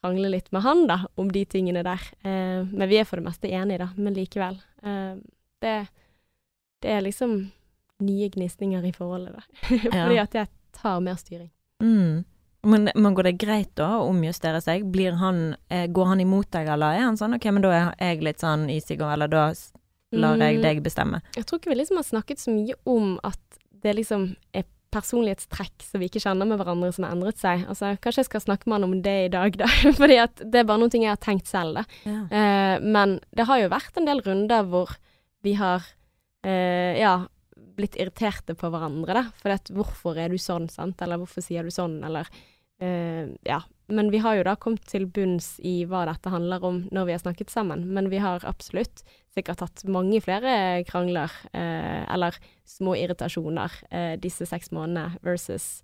[0.00, 2.02] krangle litt med han, da, om de tingene der.
[2.22, 3.88] men vi er for det meste enige, da.
[3.96, 4.58] Men likevel.
[5.60, 5.76] det,
[6.82, 7.38] det er liksom
[7.98, 9.68] nye gnisninger i forholdet, da.
[9.92, 11.50] Fordi at jeg tar mer styring.
[11.82, 12.24] Mm.
[12.66, 14.86] Men, men, går det greit da å omjustere seg?
[14.90, 17.92] Blir han, eh, går han imot deg, eller er han sånn ok, men da er
[18.12, 19.44] jeg litt sånn easygoing, eller da
[20.18, 20.64] lar jeg mm.
[20.64, 21.22] deg bestemme?
[21.36, 25.84] Jeg tror ikke vi liksom har snakket så mye om at det liksom er personlighetstrekk
[25.84, 27.64] som vi ikke kjenner med hverandre, som har endret seg.
[27.68, 29.68] Altså, kanskje jeg skal snakke med han om det i dag, da.
[30.00, 31.84] Fordi at det er bare noen ting jeg har tenkt selv, da.
[32.08, 32.20] Ja.
[32.28, 34.94] Eh, men det har jo vært en del runder hvor
[35.46, 35.84] vi har
[36.46, 37.16] eh, ja,
[37.78, 39.24] blitt irriterte på hverandre, da.
[39.42, 42.30] For hvorfor er du sånn, sant, eller hvorfor sier du sånn, eller
[42.82, 43.62] uh, Ja.
[43.90, 47.14] Men vi har jo da kommet til bunns i hva dette handler om når vi
[47.14, 47.86] har snakket sammen.
[47.96, 49.00] Men vi har absolutt
[49.32, 52.36] sikkert hatt mange flere krangler, uh, eller
[52.68, 55.78] små irritasjoner, uh, disse seks månedene versus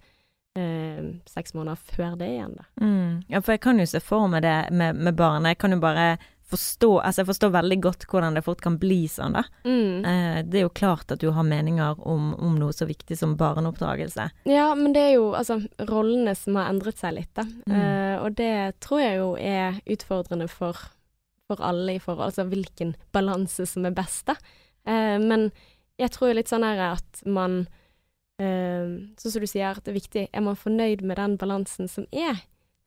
[0.54, 2.64] seks måneder før det igjen, da.
[2.78, 3.24] Mm.
[3.26, 5.48] Ja, for jeg kan jo se for meg det med, med barn.
[5.50, 6.12] Jeg kan jo bare
[6.50, 9.44] forstå Altså, jeg forstår veldig godt hvordan det fort kan bli sånn, da.
[9.66, 10.04] Mm.
[10.08, 13.36] Eh, det er jo klart at du har meninger om, om, noe så viktig som
[13.40, 14.28] barneoppdragelse.
[14.50, 17.46] Ja, men det er jo altså rollene som har endret seg litt, da.
[17.66, 17.76] Mm.
[17.78, 20.80] Eh, og det tror jeg jo er utfordrende for,
[21.48, 24.38] for alle i forhold Altså hvilken balanse som er best, da.
[24.88, 25.50] Eh, men
[26.00, 27.64] jeg tror litt sånn her at man
[28.42, 28.88] eh,
[29.20, 32.08] Sånn som du sier, at det er viktig Er man fornøyd med den balansen som
[32.10, 32.42] er?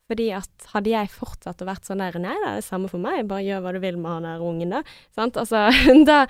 [0.08, 3.02] Fordi at hadde jeg fortsatt å vært sånn der Nei, det er det samme for
[3.02, 4.80] meg, bare gjør hva du vil med han der ungen, da.
[5.16, 5.36] Sant?
[5.40, 5.66] Altså,
[6.08, 6.22] da,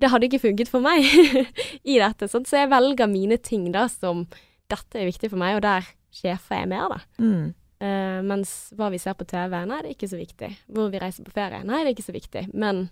[0.00, 1.04] det hadde ikke funket for meg
[1.92, 2.30] i dette.
[2.32, 2.48] Sant?
[2.48, 4.26] Så jeg velger mine ting da som
[4.66, 6.96] Dette er viktig for meg, og der sjefer jeg mer, da.
[7.22, 7.52] Mm.
[7.76, 10.48] Uh, mens hva vi ser på TV, nei, det er ikke så viktig.
[10.74, 12.42] Hvor vi reiser på ferie, nei, det er ikke så viktig.
[12.50, 12.88] Men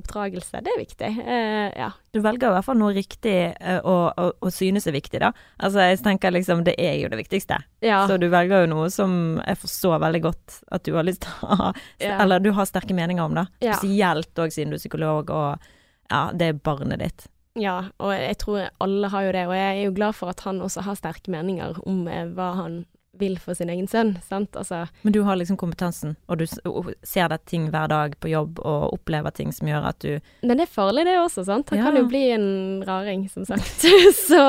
[0.00, 1.10] oppdragelse, det er viktig.
[1.20, 1.88] Uh, ja.
[2.10, 5.32] Du velger i hvert fall noe riktig uh, og, og, og, synes er viktig, da.
[5.60, 7.60] Altså, jeg tenker liksom, det er jo det viktigste.
[7.84, 8.02] Ja.
[8.10, 11.44] Så du velger jo noe som jeg forstår veldig godt at du har lyst til
[11.46, 12.16] å ha, ja.
[12.24, 13.46] eller du har sterke meninger om, da.
[13.60, 15.70] Spesielt òg siden du er psykolog, og
[16.10, 17.28] ja, det er barnet ditt.
[17.58, 20.42] Ja, og jeg tror alle har jo det, og jeg er jo glad for at
[20.46, 22.84] han også har sterke meninger om eh, hva han
[23.20, 24.56] vil for sin egen sønn, sant.
[24.58, 28.60] Altså Men du har liksom kompetansen, og du ser deg ting hver dag på jobb
[28.64, 31.70] og opplever ting som gjør at du Men det er farlig det også, sant.
[31.72, 31.88] Han ja.
[31.88, 32.48] kan jo bli en
[32.88, 33.86] raring, som sagt.
[34.28, 34.40] Så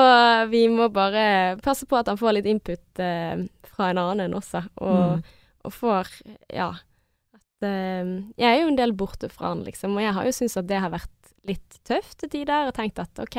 [0.52, 4.64] vi må bare passe på at han får litt input eh, fra en annen også,
[4.80, 5.36] og, mm.
[5.68, 6.16] og får
[6.52, 6.72] Ja.
[7.32, 10.36] At eh, Jeg er jo en del borte fra han, liksom, og jeg har jo
[10.36, 13.38] syntes at det har vært litt tøft til tider, og tenkt at OK,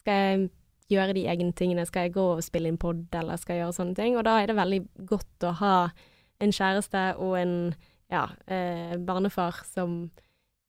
[0.00, 0.48] skal jeg
[0.88, 1.86] gjøre de egne tingene.
[1.88, 4.16] Skal jeg gå og spille inn pod, eller skal jeg gjøre sånne ting?
[4.16, 5.74] Og da er det veldig godt å ha
[6.38, 7.54] en kjæreste og en
[8.12, 10.06] ja, eh, barnefar som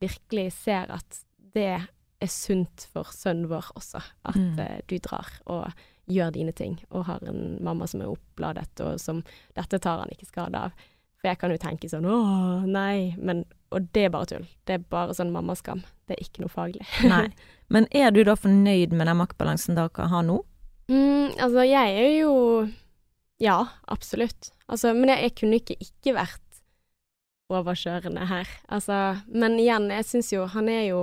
[0.01, 1.21] virkelig ser at
[1.55, 1.71] det
[2.19, 4.59] er sunt for sønnen vår også, at mm.
[4.59, 5.69] eh, du drar og
[6.09, 9.21] gjør dine ting, og har en mamma som er oppladet, og som
[9.55, 10.87] Dette tar han ikke skade av.
[11.19, 13.43] For jeg kan jo tenke sånn åh, nei, men
[13.75, 14.45] Og det er bare tull.
[14.65, 15.83] Det er bare sånn mammaskam.
[16.09, 16.85] Det er ikke noe faglig.
[17.11, 17.27] nei.
[17.69, 20.39] Men er du da fornøyd med den maktbalansen dere har nå?
[20.89, 22.33] Mm, altså, jeg er jo
[23.39, 24.51] Ja, absolutt.
[24.67, 26.61] Altså, men jeg, jeg kunne ikke ikke vært
[27.49, 28.49] overkjørende her.
[28.69, 30.99] Altså, men igjen, jeg syns jo Han er jo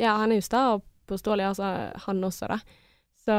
[0.00, 1.68] Ja, han er jo sta og påståelig, altså
[2.06, 2.56] han også, da.
[3.24, 3.34] Så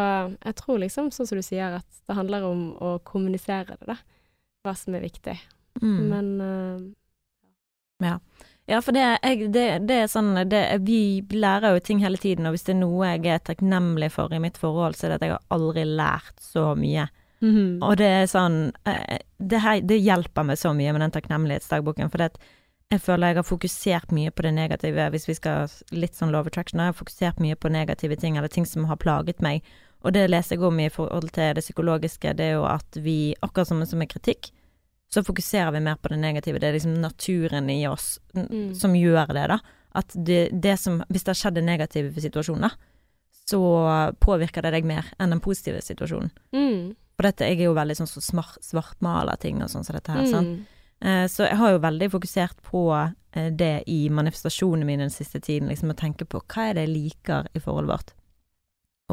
[0.46, 3.96] jeg tror liksom, sånn som du sier, at det handler om å kommunisere det, da.
[4.66, 5.34] Hva som er viktig.
[5.82, 5.98] Mm.
[6.12, 6.86] Men uh,
[8.06, 8.20] Ja.
[8.66, 12.48] Ja, for det, jeg, det, det er sånn det, Vi lærer jo ting hele tiden,
[12.50, 15.20] og hvis det er noe jeg er takknemlig for i mitt forhold, så er det
[15.20, 17.08] at jeg har aldri lært så mye.
[17.46, 17.84] Mm -hmm.
[17.86, 22.10] Og det er sånn eh, det, her, det, hjelper meg så mye med den takknemlighetsdagboken,
[22.10, 22.30] for
[22.90, 26.48] jeg føler jeg har fokusert mye på det negative, hvis vi skal litt sånn love
[26.48, 29.62] attraction, jeg har fokusert mye på negative ting, eller ting som har plaget meg.
[30.04, 33.36] Og det leser jeg om i forhold til det psykologiske, det er jo at vi,
[33.42, 34.52] akkurat som, som med kritikk,
[35.16, 36.60] så fokuserer vi mer på det negative.
[36.60, 38.74] Det er liksom naturen i oss Mm.
[38.76, 39.60] som gjør det, da.
[39.96, 42.70] At det, det som Hvis det har skjedd en negativ situasjon, da,
[43.48, 43.60] så
[44.20, 46.32] påvirker det deg mer enn den positive situasjonen.
[46.52, 46.96] Mm.
[47.16, 50.12] For dette, jeg er jo veldig sånn så smart, svartmaler ting og sånn som dette
[50.12, 50.26] her.
[50.26, 50.66] Mm.
[51.02, 52.82] Eh, Så jeg har jo veldig fokusert på
[53.36, 56.88] eh, det i manifestasjonene mine den siste tiden, liksom å tenke på hva er det
[56.88, 58.14] jeg liker i forholdet vårt.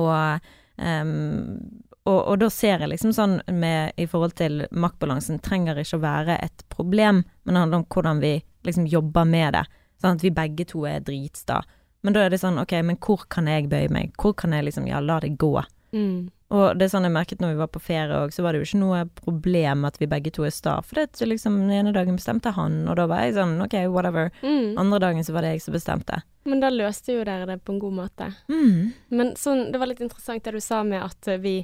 [0.03, 0.41] Og,
[0.79, 6.01] ehm, og, og da ser jeg liksom sånn med i forhold til maktbalansen, trenger ikke
[6.01, 8.35] å være et problem, men det handler om hvordan vi
[8.67, 9.65] liksom jobber med det.
[10.03, 11.61] Sånn at vi begge to er dritsta.
[12.03, 14.17] Men da er det sånn, ok, men hvor kan jeg bøye meg?
[14.19, 15.55] Hvor kan jeg liksom, ja, la det gå?
[15.95, 16.33] Mm.
[16.53, 18.61] Og det er sånn jeg merket når vi var på ferie òg, så var det
[18.61, 20.75] jo ikke noe problem at vi begge to er sta.
[20.85, 24.29] For det liksom, den ene dagen bestemte han, og da var jeg sånn ok, whatever.
[24.43, 24.75] Mm.
[24.83, 26.21] Andre dagen så var det jeg som bestemte.
[26.45, 28.29] Men da løste jo dere det på en god måte.
[28.53, 28.93] Mm.
[29.15, 31.61] Men sånn, det var litt interessant det du sa med at vi,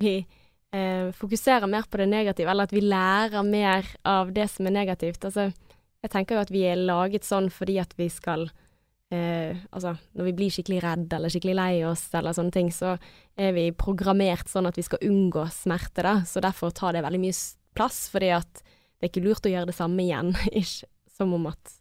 [0.00, 0.14] vi
[0.72, 4.76] eh, fokuserer mer på det negative, eller at vi lærer mer av det som er
[4.76, 5.24] negativt.
[5.28, 5.50] Altså,
[6.00, 8.48] jeg tenker jo at vi er laget sånn fordi at vi skal
[9.12, 12.96] eh, Altså, når vi blir skikkelig redd eller skikkelig lei oss eller sånne ting, så
[13.36, 16.20] er vi programmert sånn at vi skal unngå smerte, da.
[16.26, 17.36] Så derfor tar det veldig mye
[17.76, 20.34] plass, fordi at det er ikke lurt å gjøre det samme igjen.
[20.60, 21.76] Ikke som om at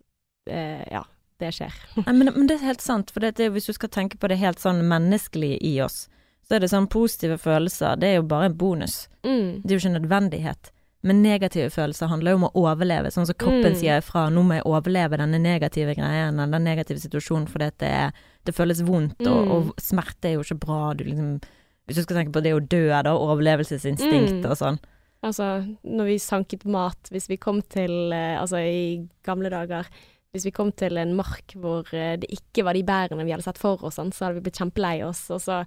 [0.51, 1.03] eh, Ja,
[1.39, 1.75] det skjer.
[2.01, 4.27] Nei, men, men det er helt sant, for det, det, hvis du skal tenke på
[4.31, 6.07] det helt sånn menneskelig i oss,
[6.49, 9.07] så er det sånn positive følelser, det er jo bare en bonus.
[9.23, 9.61] Mm.
[9.61, 10.71] Det er jo ikke en nødvendighet.
[11.01, 13.75] Men negative følelser handler jo om å overleve, sånn som kroppen Mm.
[13.79, 14.29] sier ifra.
[14.29, 18.11] Nå må jeg overleve denne negative greien, den negative situasjonen, fordi det,
[18.45, 19.51] det føles vondt, og, Mm.
[19.51, 20.93] og smerte er jo ikke bra.
[20.93, 21.41] Du liksom
[21.87, 24.45] Hvis du skal tenke på det å dø, da, overlevelsesinstinkt Mm.
[24.51, 24.79] og sånn.
[25.23, 29.85] Altså, når vi sanket mat, hvis vi kom til eh, Altså, i gamle dager
[30.33, 33.41] Hvis vi kom til en mark hvor eh, det ikke var de bærene vi hadde
[33.43, 35.29] sett for oss, sånn, så hadde vi blitt kjempelei oss.
[35.31, 35.65] Og så,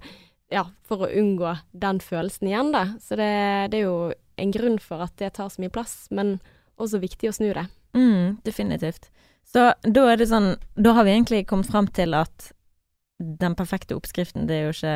[0.53, 2.85] ja, for å unngå den følelsen igjen, da.
[3.01, 3.29] Så det,
[3.73, 3.97] det er jo
[4.41, 6.37] en grunn for at det tar så mye plass, men
[6.81, 7.65] også viktig å snu det.
[7.97, 9.09] Mm, definitivt.
[9.53, 12.47] Så da er det sånn Da har vi egentlig kommet fram til at
[13.19, 14.95] den perfekte oppskriften, det er jo ikke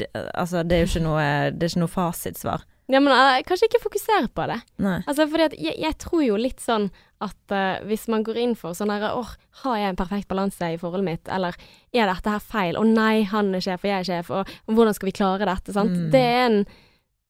[0.00, 2.64] det, Altså, det er jo ikke noe Det er ikke noe fasitsvar.
[2.86, 4.58] Ja, men eh, kanskje ikke fokusere på det.
[4.84, 4.98] Nei.
[5.08, 6.90] Altså, fordi at jeg, jeg tror jo litt sånn
[7.24, 9.30] at uh, hvis man går inn for sånn herre åh,
[9.62, 11.56] har jeg en perfekt balanse i forholdet mitt, eller
[11.96, 12.76] er dette her feil?
[12.76, 15.72] Å nei, han er sjef og jeg er sjef, og, hvordan skal vi klare dette?
[15.72, 15.94] Sant?
[15.96, 16.10] Mm.
[16.12, 16.58] Det er en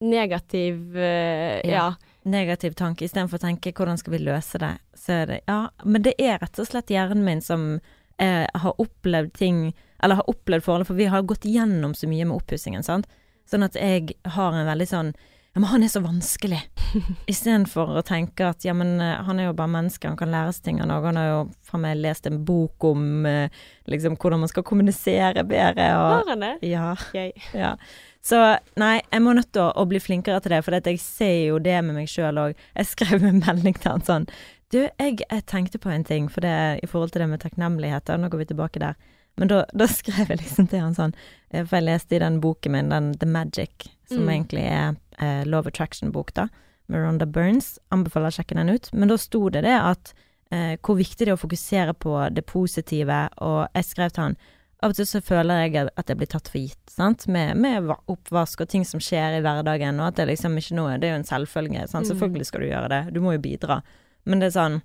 [0.05, 1.77] negativ uh, Ja.
[1.77, 1.87] ja.
[2.25, 6.03] Negativ tanke istedenfor å tenke 'hvordan skal vi løse det', så er det Ja, men
[6.03, 7.81] det er rett og slett hjernen min som
[8.17, 12.37] har opplevd ting Eller har opplevd forholdet, for vi har gått gjennom så mye med
[12.37, 13.07] oppussingen, sant.
[13.45, 15.13] Sånn at jeg har en veldig sånn
[15.55, 16.59] ja, men han er så vanskelig.
[17.31, 20.55] Istedenfor å tenke at ja, men eh, han er jo bare menneske, han kan lære
[20.57, 21.05] seg ting av noe.
[21.07, 21.37] Han har jo
[21.69, 26.33] faen meg lest en bok om eh, liksom hvordan man skal kommunisere bedre og Har
[26.33, 26.53] han det?
[26.67, 26.91] Ja.
[27.55, 27.77] Ja.
[28.25, 28.41] Så
[28.81, 31.77] nei, jeg må nødt til å, bli flinkere til det, for jeg ser jo det
[31.85, 32.55] med meg sjøl òg.
[32.75, 34.27] Jeg skrev en melding til han sånn
[34.73, 38.11] Du, jeg, jeg tenkte på en ting, for det i forhold til det med takknemlighet,
[38.11, 38.97] og nå går vi tilbake der.
[39.39, 41.15] Men da, da skrev jeg liksom til han sånn,
[41.53, 44.33] eh, for jeg leste i den boken min, den The Magic, som Mm.
[44.35, 46.49] egentlig er eh, Love Attraction-bok, da,
[46.89, 47.79] med Rhonda Burns.
[47.95, 48.91] Anbefaler å sjekke den ut.
[48.93, 50.15] Men da sto det det at
[50.51, 54.37] eh, hvor viktig det er å fokusere på det positive, og jeg skrev til han
[54.85, 57.87] av og til så føler jeg at jeg blir tatt for gitt, sant, med, med
[57.89, 61.09] va- oppvask og ting som skjer i hverdagen, og at det liksom ikke noe Det
[61.09, 62.11] er jo en selvfølge, sant, Mm.
[62.11, 63.79] selvfølgelig skal du gjøre det, du må jo bidra.
[64.27, 64.83] Men det er sånn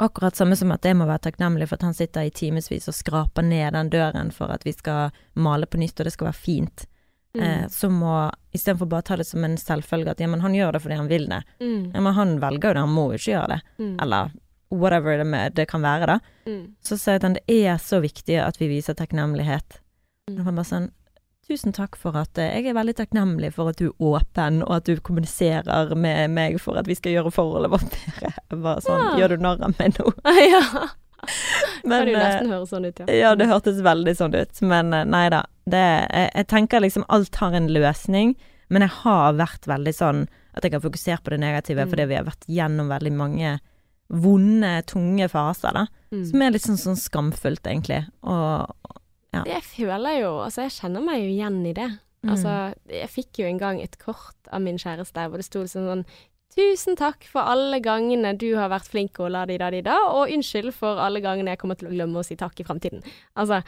[0.00, 2.94] Akkurat samme som at jeg må være takknemlig for at han sitter i timevis og
[2.96, 6.40] skraper ned den døren for at vi skal male på nytt, og det skal være
[6.40, 6.86] fint.
[7.34, 7.68] Eh, Mm.
[7.68, 10.80] så må istedenfor bare ta det som en selvfølge at ja, men han gjør det
[10.84, 11.42] fordi han vil det.
[11.60, 11.90] Mm.
[11.94, 13.60] Ja, men han velger jo det, han må jo ikke gjøre det.
[13.78, 13.94] Mm.
[14.02, 14.30] Eller
[14.70, 16.18] whatever det, med, det kan være, da.
[16.46, 16.74] Mm.
[16.82, 19.80] Så sier han det er så viktig at vi viser takknemlighet.
[20.30, 20.38] Mm.
[20.38, 20.90] Og han bare sånn
[21.44, 24.78] Tusen takk for at eh, Jeg er veldig takknemlig for at du er åpen, og
[24.78, 28.30] at du kommuniserer med meg for at vi skal gjøre forholdet vårt bedre.
[28.54, 29.10] Bare sånn Ja.
[29.18, 30.12] Gjør du narr av meg nå?
[30.54, 30.62] ja.
[31.84, 33.06] Men, kan jo eh, nesten høres sånn ut, ja.
[33.12, 35.42] ja, det hørtes veldig sånn ut, men eh, nei da.
[35.66, 35.80] Det,
[36.12, 38.34] jeg, jeg tenker liksom alt har en løsning,
[38.68, 41.90] men jeg har vært veldig sånn at jeg har fokusert på det negative Mm.
[41.90, 43.54] fordi vi har vært gjennom veldig mange
[44.08, 45.86] vonde, tunge faser, da.
[46.12, 46.24] Mm.
[46.28, 48.04] Som er litt sånn, sånn skamfullt, egentlig.
[48.22, 48.68] Og
[49.34, 51.88] Jeg føler jo Altså, jeg kjenner meg jo igjen i det.
[52.22, 52.30] Mm.
[52.30, 55.88] Altså, jeg fikk jo en gang et kort av min kjæreste hvor det sto liksom
[55.88, 56.04] sånn
[56.54, 59.96] Tusen takk for alle gangene du har vært flink og la di da di da,
[60.06, 63.02] og unnskyld for alle gangene jeg kommer til å glemme å si takk i fremtiden.
[63.34, 63.58] Altså,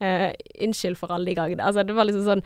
[0.00, 0.30] eh,
[0.62, 1.64] unnskyld for alle de gangene.
[1.66, 2.44] Altså, det var liksom sånn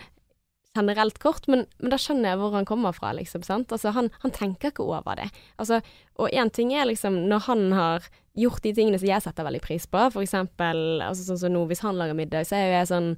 [0.77, 3.73] generelt kort, men, men da skjønner jeg hvor han kommer fra, liksom, sant.
[3.75, 5.27] Altså, han, han tenker ikke over det.
[5.59, 5.81] Altså,
[6.21, 8.07] og én ting er liksom når han har
[8.39, 10.05] gjort de tingene som jeg setter veldig pris på.
[10.15, 13.15] For eksempel altså sånn som nå, hvis han lager middag, så er jo jeg sånn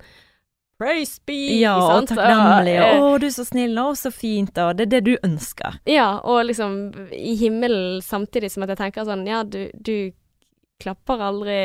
[0.83, 1.37] Praise be!
[1.61, 2.11] Ja, og sant?
[2.17, 2.73] takknemlig.
[2.81, 3.77] Og, eh, Å, du er så snill.
[3.79, 4.57] og så fint.
[4.59, 5.77] Og det er det du ønsker.
[5.87, 6.73] Ja, og liksom
[7.15, 10.11] i himmelen samtidig som at jeg tenker sånn Ja, du, du
[10.83, 11.57] klapper aldri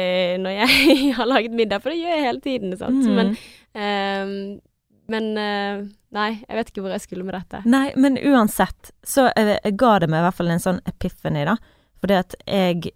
[0.41, 3.05] når jeg har laget middag, for det gjør jeg hele tiden, sant.
[3.05, 3.15] Mm.
[3.19, 3.33] Men,
[3.77, 4.75] uh,
[5.13, 7.59] men uh, Nei, jeg vet ikke hvor jeg skulle med dette.
[7.67, 11.57] Nei, men uansett, så ga det meg i hvert fall en sånn epiphany, da.
[11.99, 12.93] Fordi at jeg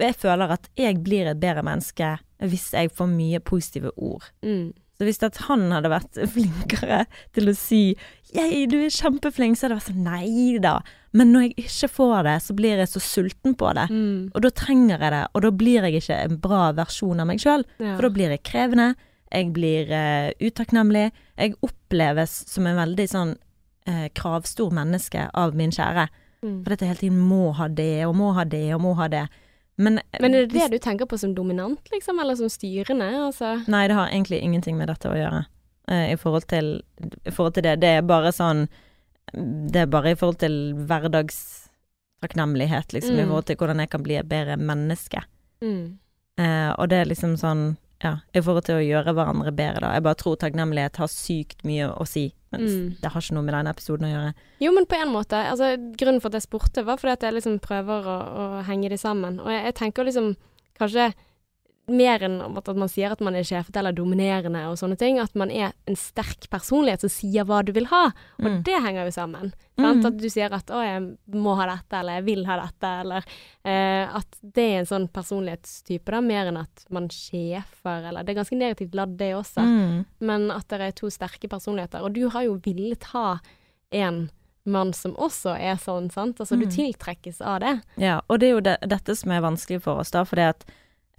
[0.00, 4.24] Jeg føler at jeg blir et bedre menneske hvis jeg får mye positive ord.
[4.44, 4.72] Mm.
[5.00, 7.96] Så hvis han hadde vært flinkere til å si
[8.30, 10.74] 'Yay, du er kjempeflink', så hadde jeg vært sånn Nei da.
[11.16, 13.88] Men når jeg ikke får det, så blir jeg så sulten på det.
[13.88, 14.30] Mm.
[14.36, 17.40] Og da trenger jeg det, og da blir jeg ikke en bra versjon av meg
[17.42, 17.64] sjøl.
[17.80, 17.96] Ja.
[17.96, 18.92] For da blir jeg krevende,
[19.30, 21.08] jeg blir uh, utakknemlig.
[21.40, 23.34] Jeg oppleves som en veldig sånn
[23.88, 26.06] uh, kravstor menneske av min kjære.
[26.44, 26.58] Mm.
[26.62, 29.26] For dette hele tiden må ha det, og må ha det, og må ha det.
[29.80, 33.06] Men, Men er det det du tenker på som dominant, liksom, eller som styrende?
[33.30, 33.54] Altså?
[33.72, 35.46] Nei, det har egentlig ingenting med dette å gjøre.
[35.90, 36.68] Uh, I forhold til,
[37.24, 37.78] I forhold til det.
[37.80, 38.66] Det er bare sånn
[39.32, 40.54] Det er bare i forhold til
[40.90, 43.16] hverdagstakknemlighet, liksom.
[43.16, 43.28] I Mm.
[43.28, 45.22] forhold til hvordan jeg kan bli et bedre menneske.
[45.62, 45.98] Mm.
[46.40, 49.90] Uh, og det er liksom sånn Ja, i forhold til å gjøre hverandre bedre, da.
[49.92, 52.30] Jeg bare tror takknemlighet har sykt mye å si.
[52.50, 52.96] Men Mm.
[53.00, 54.34] det har ikke noe med denne episoden å gjøre.
[54.60, 55.36] Jo, men på en måte.
[55.36, 58.88] Altså, grunnen for at jeg spurte, var fordi at jeg liksom prøver å, å henge
[58.88, 59.38] de sammen.
[59.40, 60.32] Og jeg, jeg tenker liksom
[60.80, 61.12] kanskje
[61.90, 65.34] mer enn at, man sier at man er sjefete eller dominerende og sånne ting, at
[65.34, 68.06] man er en sterk personlighet som sier hva du vil ha.
[68.38, 68.62] Og Mm.
[68.64, 69.52] det henger jo sammen.
[69.78, 70.04] Mhm.
[70.06, 73.24] At du sier at 'å, jeg må ha dette', eller 'jeg vil ha dette', eller
[73.64, 78.36] eh, at det er en sånn personlighetstype, da, mer enn at man sjefer, eller Det
[78.36, 80.06] er ganske negativt ladd, det også Mm.
[80.20, 82.02] men at det er to sterke personligheter.
[82.02, 83.38] Og du har jo villet ha
[83.92, 84.30] en
[84.66, 86.36] mann som også er sånn, sant.
[86.38, 86.70] Altså du Mm.
[86.94, 87.82] tiltrekkes av det.
[87.96, 90.22] Ja, og det er jo det, dette som er vanskelig for oss, da.
[90.24, 90.64] Fordi at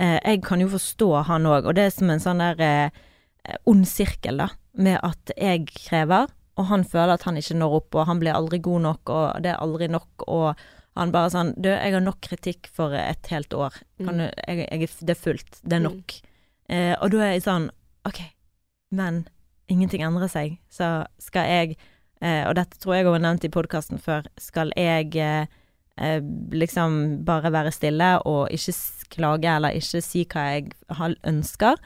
[0.02, 3.56] eh, jeg kan jo forstå han òg, og det er som en sånn der eh,
[3.70, 4.49] ond sirkel, da.
[4.74, 6.30] Med at jeg krever,
[6.60, 9.41] og han føler at han ikke når opp, og han blir aldri god nok, og
[9.43, 10.62] det er aldri nok, og
[10.99, 13.78] han bare sånn Du, jeg har nok kritikk for et helt år.
[14.04, 15.60] Kan du, jeg, jeg, det er fullt.
[15.64, 15.88] Det er Mm.
[15.88, 16.16] nok.
[16.72, 17.70] Eh, og da er jeg sånn
[18.08, 18.20] OK,
[18.91, 19.22] men
[19.72, 21.78] ingenting endrer seg, så skal jeg
[22.22, 24.28] eh, Og dette tror jeg var nevnt i podkasten før.
[24.39, 25.45] Skal jeg eh,
[25.97, 26.20] eh,
[26.52, 28.76] liksom bare være stille og ikke
[29.12, 30.72] klage eller ikke si hva jeg
[31.28, 31.78] ønsker,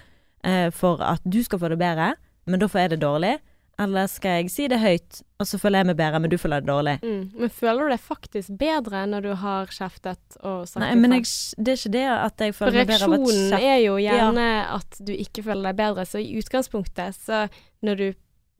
[0.46, 2.14] eh, for at du skal få det bedre,
[2.46, 3.36] men da får jeg det dårlig?
[3.82, 6.64] Eller skal jeg si det høyt, og så føler jeg meg bedre, men du føler
[6.64, 6.94] det dårlig?
[7.04, 7.24] Mm.
[7.42, 11.28] Men føler du deg faktisk bedre når du har kjeftet og sagt Nei, men jeg,
[11.60, 14.46] det er ikke det at jeg føler meg bedre av at reaksjonen er jo gjerne
[14.78, 17.42] at du ikke føler deg bedre, så i utgangspunktet, så
[17.84, 18.08] når du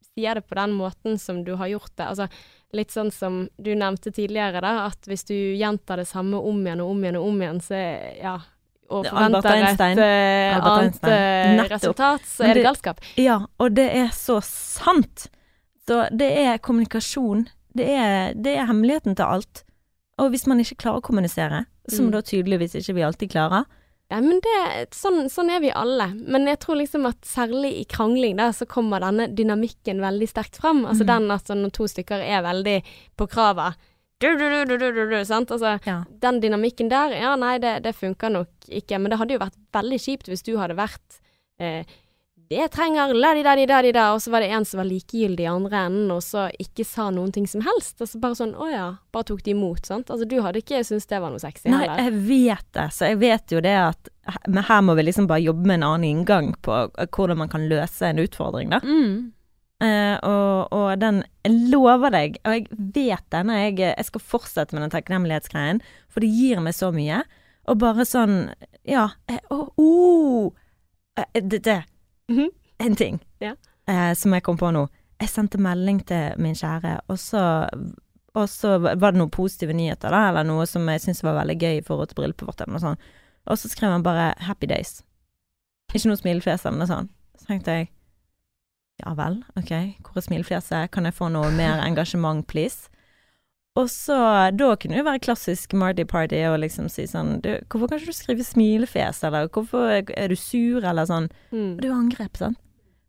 [0.10, 2.28] sier det på den måten som du har gjort det, altså
[2.76, 6.84] litt sånn som du nevnte tidligere, da, at hvis du gjentar det samme om igjen
[6.84, 7.80] og om igjen og om igjen, så
[8.20, 8.36] ja
[8.90, 11.72] og er forventer et eh, annet eh, Nettopp.
[11.72, 13.00] resultat, så det, er det galskap.
[13.18, 15.28] Ja, og det er så sant.
[15.88, 17.48] Så det er kommunikasjon.
[17.76, 19.64] Det er, det er hemmeligheten til alt.
[20.22, 22.12] Og hvis man ikke klarer å kommunisere, som Mm.
[22.12, 23.66] da tydeligvis ikke vi alltid klarer
[24.10, 26.08] Ja, men det, sånn, sånn er vi alle.
[26.16, 30.58] Men jeg tror liksom at særlig i krangling da, så kommer denne dynamikken veldig sterkt
[30.62, 30.86] fram.
[30.86, 31.08] Altså Mm.
[31.08, 32.84] den at altså, når to stykker er veldig
[33.18, 33.74] på kravet
[34.24, 36.04] Altså, Ja.
[36.22, 39.00] den dynamikken der, ja nei, det, det funker nok ikke.
[39.00, 41.20] Men det hadde jo vært veldig kjipt hvis du hadde vært
[41.60, 41.84] eh,
[42.50, 46.22] det trenger la-di-da-di-da-di-da, og så var det en som var likegyldig i andre enden, og
[46.22, 47.98] så ikke sa noen ting som helst.
[48.04, 50.12] Altså bare sånn, å ja, bare tok de imot, sant.
[50.14, 52.04] Altså du hadde ikke syntes det var noe sexy Nei, heller.
[52.06, 54.12] jeg vet det, så jeg vet jo det at
[54.70, 56.78] her må vi liksom bare jobbe med en annen inngang på
[57.18, 58.82] hvordan man kan løse en utfordring, da.
[58.86, 59.32] Mm.
[59.84, 64.24] Eh, og, og den Jeg lover deg, og jeg vet den, og jeg, jeg skal
[64.24, 67.24] fortsette med den takknemlighetsgreien, for det gir meg så mye.
[67.68, 68.54] Og bare sånn
[68.88, 69.10] Ja.
[69.28, 70.54] Å, uh, oh,
[71.20, 71.82] uh, det, det.
[72.32, 72.50] Mhm.
[72.80, 73.54] En ting Ja.
[73.88, 74.88] eh, som jeg kom på nå.
[75.22, 77.44] Jeg sendte melding til min kjære, og så
[78.36, 81.56] og så var det noen positive nyheter, da, eller noe som jeg syntes var veldig
[81.56, 83.00] gøy i forhold til bryllupet vårt, eller noe sånt.
[83.48, 85.04] Og så skrev han bare 'happy days'.
[85.94, 87.12] Ikke noe smilefjes eller noe sånt.
[87.40, 87.90] Så tenkte jeg
[89.04, 89.72] ja vel, ok,
[90.06, 92.90] hvor er smilefjeset, kan jeg få noe mer engasjement, please?
[93.76, 94.16] Og så,
[94.56, 98.00] da kunne det jo være klassisk Marty Party og liksom si sånn du, Hvorfor kan
[98.00, 101.28] ikke du skrive smilefjes, eller hvorfor er du sur, eller sånn.
[101.52, 101.74] Mm.
[101.82, 102.62] Det er jo angrep, sant.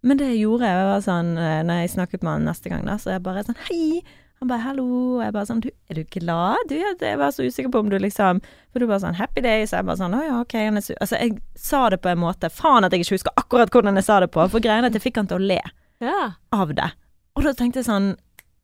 [0.07, 2.85] Men det jeg gjorde, jeg var sånn eh, Når jeg snakket med han neste gang,
[2.87, 4.03] da, så jeg bare sånn Hei!
[4.47, 7.43] Han bare 'hallo', og jeg bare sånn du, 'Er du glad?' Du, jeg var så
[7.43, 8.41] usikker på om du liksom
[8.73, 10.81] For du bare sånn 'happy days', og jeg bare sånn 'Å ja, ok', han er
[10.81, 13.95] sur Altså, jeg sa det på en måte Faen at jeg ikke husker akkurat hvordan
[13.97, 15.61] jeg sa det på, for greien er at jeg fikk han til å le
[16.01, 16.33] Ja.
[16.53, 16.93] av det.
[17.37, 18.17] Og da tenkte jeg sånn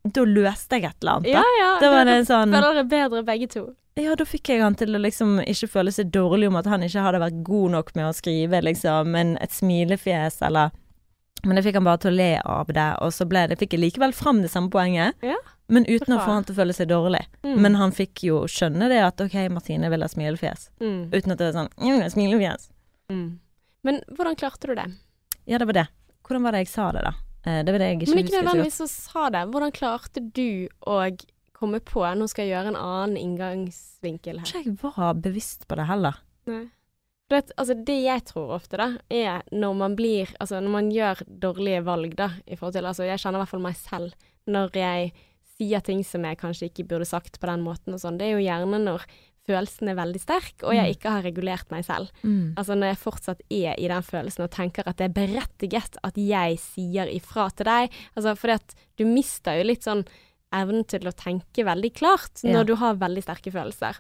[0.09, 1.31] Da løste jeg et eller annet, da.
[1.31, 1.79] Ja, ja.
[1.81, 3.75] Da var det sånn Føler bedre begge to.
[3.97, 6.81] ja, da fikk jeg han til å liksom ikke føle seg dårlig om at han
[6.83, 10.71] ikke hadde vært god nok med å skrive liksom en, et smilefjes eller
[11.45, 13.73] Men jeg fikk han bare til å le av det, og så ble det, fikk
[13.75, 15.17] jeg likevel fram det samme poenget.
[15.27, 15.37] Ja,
[15.73, 17.23] Men uten å få han til å føle seg dårlig.
[17.43, 17.57] Mm.
[17.65, 20.69] Men han fikk jo skjønne det at OK, Martine vil ha smilefjes.
[20.83, 21.11] Mm.
[21.11, 22.69] Uten at det var sånn Jeg smilefjes.
[23.11, 23.27] Mm.
[23.83, 24.87] Men hvordan klarte du det?
[25.51, 25.87] Ja, det var det.
[26.23, 27.15] Hvordan var det jeg sa det, da?
[27.45, 28.45] Eh, Det var det jeg ikke Men ikke husker så godt.
[28.47, 29.43] nødvendigvis å sa det.
[29.51, 30.99] Hvordan klarte du å
[31.59, 34.47] komme på Nå skal jeg gjøre en annen inngangsvinkel her.
[34.47, 36.21] Ikke jeg var bevisst på det heller.
[36.47, 36.67] Nei.
[37.33, 41.23] Det, altså, det jeg tror ofte, da, er når man blir Altså når man gjør
[41.43, 44.15] dårlige valg, da, i forhold til Altså, jeg kjenner i hvert fall meg selv
[44.51, 45.13] når jeg
[45.57, 48.17] sier ting som jeg kanskje ikke burde sagt på den måten og sånn.
[48.19, 49.05] Det er jo gjerne når
[49.47, 50.95] følelsen er veldig sterk, og jeg Mm.
[50.97, 52.11] ikke har regulert meg selv.
[52.23, 52.55] Mm.
[52.57, 56.15] Altså når jeg fortsatt er i den følelsen og tenker at det er berettiget at
[56.19, 57.91] jeg sier ifra til deg.
[58.17, 60.05] Altså fordi at du mister jo litt sånn
[60.53, 62.53] evnen til å tenke veldig klart Ja.
[62.53, 63.99] når du har veldig sterke følelser.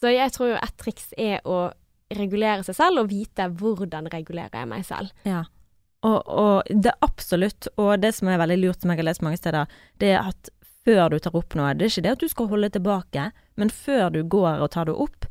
[0.00, 1.72] Så jeg tror jo et triks er å
[2.18, 5.12] regulere seg selv og vite hvordan regulerer jeg meg selv.
[5.28, 5.44] Ja.
[6.02, 9.22] Og, og det er absolutt, og det som er veldig lurt, som jeg har lest
[9.22, 9.70] mange steder,
[10.02, 10.50] det er at
[10.82, 13.28] før du tar opp noe, det er ikke det at du skal holde tilbake,
[13.60, 15.28] men før du går og tar det opp,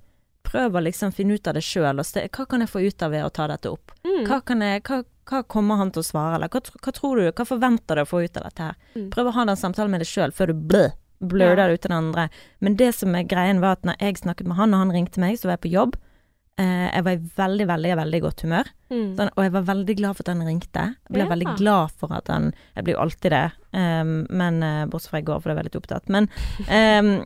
[0.48, 3.26] prøv å liksom finne ut av det sjøl, hva kan jeg få ut av ved
[3.26, 3.94] å ta dette opp?
[4.08, 4.24] Mm.
[4.30, 7.28] Hva, kan jeg, hva, hva kommer han til å svare, eller hva, hva tror du,
[7.28, 8.80] hva forventer du å få ut av dette her?
[8.96, 9.10] Mm.
[9.14, 10.86] Prøv å ha den samtalen med deg sjøl før du blø,
[11.20, 11.76] bløder ja.
[11.76, 12.30] ut til den andre.
[12.64, 15.24] Men det som er greien var at når jeg snakket med han, og han ringte
[15.24, 16.00] meg, så var jeg på jobb.
[16.60, 18.68] Eh, jeg var i veldig, veldig, veldig godt humør.
[18.92, 19.16] Mm.
[19.18, 20.84] Sånn, og jeg var veldig glad for at han ringte.
[21.08, 21.30] Jeg ble Ja.
[21.32, 25.20] veldig glad for at han Jeg blir jo alltid det, um, men uh, bortsett fra
[25.20, 26.10] i går, for da var jeg litt opptatt.
[26.10, 26.28] Men
[26.68, 27.22] um,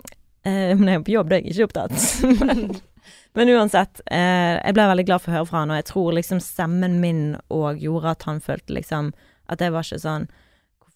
[0.45, 2.45] uh, når jeg er på jobb, da er jeg ikke opptatt.
[2.45, 2.81] men,
[3.35, 6.13] men uansett, eh, jeg ble veldig glad for å høre fra han, og jeg tror
[6.13, 9.11] liksom stemmen min òg gjorde at han følte liksom
[9.49, 10.29] at jeg var ikke sånn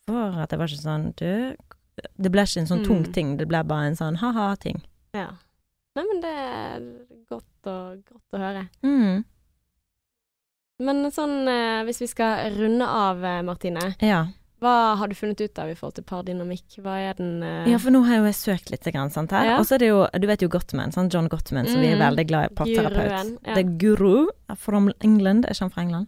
[0.07, 1.55] Hvorfor at jeg var ikke sånn Du
[2.17, 3.13] Det ble ikke en sånn tung Mm.
[3.13, 4.81] ting, det ble bare en sånn ha-ha-ting.
[5.13, 5.27] Ja.
[5.99, 6.83] Nei, men det er
[7.27, 8.61] godt, og, godt å høre.
[8.85, 9.23] Mm.
[10.87, 13.89] Men sånn, eh, hvis vi skal runde av, eh, Martine.
[13.99, 14.27] Ja.
[14.63, 16.79] Hva har du funnet ut av i forhold til pardynamikk?
[16.83, 17.67] Hva er den uh...
[17.67, 19.45] Ja, for nå har jo jeg søkt litt, grann, sant her.
[19.53, 19.57] Ja.
[19.59, 21.13] Og så er det jo, du vet jo Gottman, sant?
[21.15, 22.03] John Gottman, som vi er Mhm.
[22.07, 23.11] veldig glad i, parterapeut.
[23.43, 23.53] Ja.
[23.55, 26.07] Det er guru from England, er ikke han fra England?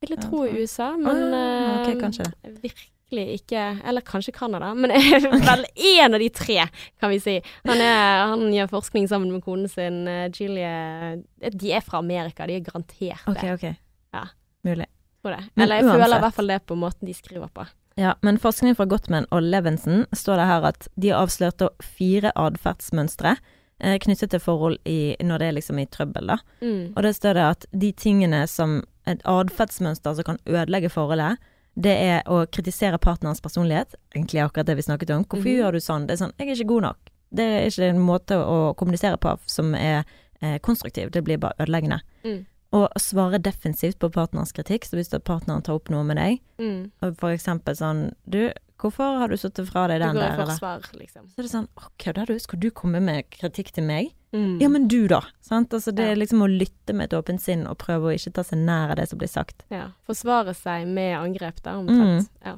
[0.00, 0.46] ville Ja, tro.
[0.48, 2.72] USA, men Ah, ok, eh, kanskje det.
[3.10, 6.68] Virkelig ikke Eller kanskje Canada, men vel én av de tre,
[7.00, 7.40] kan vi si.
[7.64, 12.46] Han, er, han gjør forskning sammen med konen sin, eh, Julie De er fra Amerika,
[12.46, 13.36] de er garantert det.
[13.36, 13.74] Okay, okay.
[14.12, 14.28] Ja.
[14.62, 14.86] Mulig.
[15.22, 15.44] Tror det.
[15.56, 17.66] Eller jeg føler i hvert fall det på måten de skriver på.
[17.96, 22.30] Ja, men forskning fra Gottman og Levinson står det her at de har avslørt fire
[22.38, 26.38] atferdsmønstre eh, knyttet til forhold i, når det er liksom i trøbbel, da.
[26.62, 26.94] Mm.
[26.94, 28.80] Og det står det at de tingene som
[29.10, 31.40] et atferdsmønster som kan ødelegge forholdet,
[31.78, 33.94] det er å kritisere partnerens personlighet.
[34.14, 35.24] Egentlig akkurat det vi snakket om.
[35.24, 35.58] Hvorfor Mhm.
[35.58, 36.06] gjør du sånn?
[36.06, 36.96] Det er sånn, jeg er ikke god nok.
[37.32, 40.04] Det er ikke en måte å kommunisere på som er
[40.42, 41.10] eh, konstruktiv.
[41.10, 42.00] Det blir bare ødeleggende.
[42.24, 42.46] Mm.
[42.72, 44.84] Og svare defensivt på partnerens kritikk.
[44.84, 46.90] Så hvis partneren tar opp noe med deg, Mm.
[47.16, 48.50] for eksempel sånn Du,
[48.80, 51.26] hvorfor har du satt fra deg Du den går i der, forsvar, liksom.
[51.30, 52.34] Så er det sånn OK, da du?
[52.40, 54.10] Skal du komme med kritikk til meg?
[54.32, 54.60] Mm.
[54.62, 55.20] Ja, men du, da.
[55.42, 55.72] Sant?
[55.74, 56.12] Altså, det Ja.
[56.12, 58.90] er liksom å lytte med et åpent sinn og prøve å ikke ta seg nær
[58.92, 59.64] av det som blir sagt.
[59.70, 59.88] Ja.
[60.06, 62.30] Forsvare seg med angrep, da, omtrent.
[62.44, 62.56] Ja.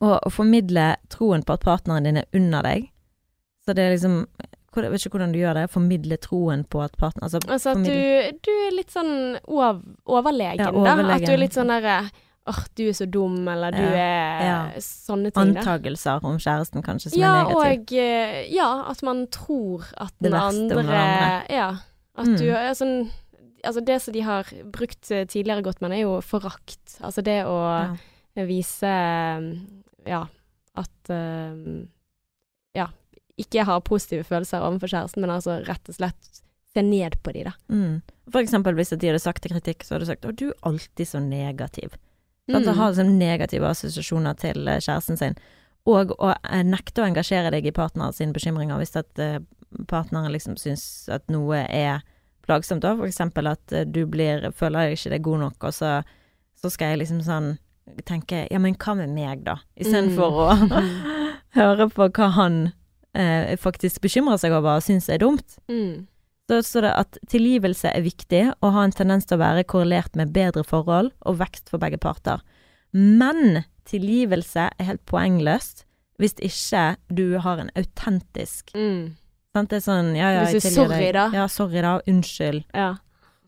[0.00, 2.90] Og å formidle troen på at partneren din er under deg.
[3.66, 4.26] Så det er liksom
[4.76, 5.70] Jeg vet ikke hvordan du gjør det.
[5.72, 10.60] Formidle troen på at partner Altså, Altså at du, du er litt sånn ov overlegen,
[10.60, 11.14] Ja, da.
[11.14, 12.10] At du er litt sånn derre
[12.46, 14.58] Åh, du er så dum, eller du Ja, er ja.
[14.78, 15.56] Sånne ting.
[15.56, 17.56] Antagelser om kjæresten kanskje som Ja, er negativ.
[17.58, 21.50] og eh, ja, at man tror at Det den verste om andre, andre.
[21.50, 21.68] Ja.
[22.16, 22.36] At Mm.
[22.38, 23.10] du sånn
[23.66, 27.00] Altså, det som de har brukt eh, tidligere godt, men er jo forakt.
[27.02, 27.98] Altså det å
[28.36, 29.58] vise eh,
[30.06, 30.26] Ja,
[30.76, 31.10] at
[32.76, 32.86] Ja,
[33.36, 36.42] ikke ha positive følelser overfor kjæresten, men altså rett og slett
[36.74, 37.52] se ned på de, da.
[37.72, 38.02] Mm.
[38.30, 40.54] For eksempel hvis de hadde sagt til kritikk, så hadde du sagt 'Å, du er
[40.62, 41.96] alltid så negativ'.
[42.52, 42.66] Sant?
[42.70, 45.34] Å ha liksom negative assosiasjoner til eh, kjæresten sin.
[45.86, 49.38] Og å eh, nekte å engasjere deg i partneren sine bekymringer hvis at eh,
[49.90, 52.04] partneren liksom syns at noe er
[52.46, 52.94] plagsomt, da.
[52.94, 55.96] For eksempel at du blir føler ikke det er god nok, og så,
[56.54, 57.56] så skal jeg liksom sånn
[58.06, 59.58] tenke ja, men hva med meg, da?
[59.78, 60.70] Istedenfor Mm.
[60.70, 60.82] å
[61.58, 62.56] høre på hva han
[63.14, 65.58] eh, faktisk bekymrer seg over og syns er dumt.
[65.70, 66.06] Mm.
[66.48, 70.14] Så står det at tilgivelse er viktig og har en tendens til å være korrelert
[70.14, 72.38] med bedre forhold og vekst for begge parter.
[72.94, 75.82] Men tilgivelse er helt poengløst
[76.22, 79.16] hvis ikke du har en autentisk Mm.
[79.52, 79.68] sant?
[79.70, 81.24] Det er sånn ja, ja, Hvis jeg du er sorry, da.
[81.34, 81.98] Ja, sorry, da.
[82.08, 82.64] Unnskyld.
[82.74, 82.94] Ja.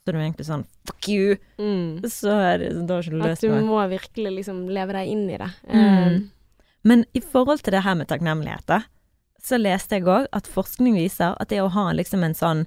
[0.03, 1.36] Så er du egentlig sånn fuck you.
[1.59, 2.03] Mm.
[2.09, 3.62] Så er det, da har ikke du At du noe.
[3.62, 5.51] må virkelig liksom leve deg inn i det.
[5.70, 5.78] Mm.
[5.78, 6.20] Eh,
[6.84, 8.82] Men i forhold til det her med takknemlighet, da,
[9.42, 12.66] så leste jeg òg at forskning viser at det å ha liksom en sånn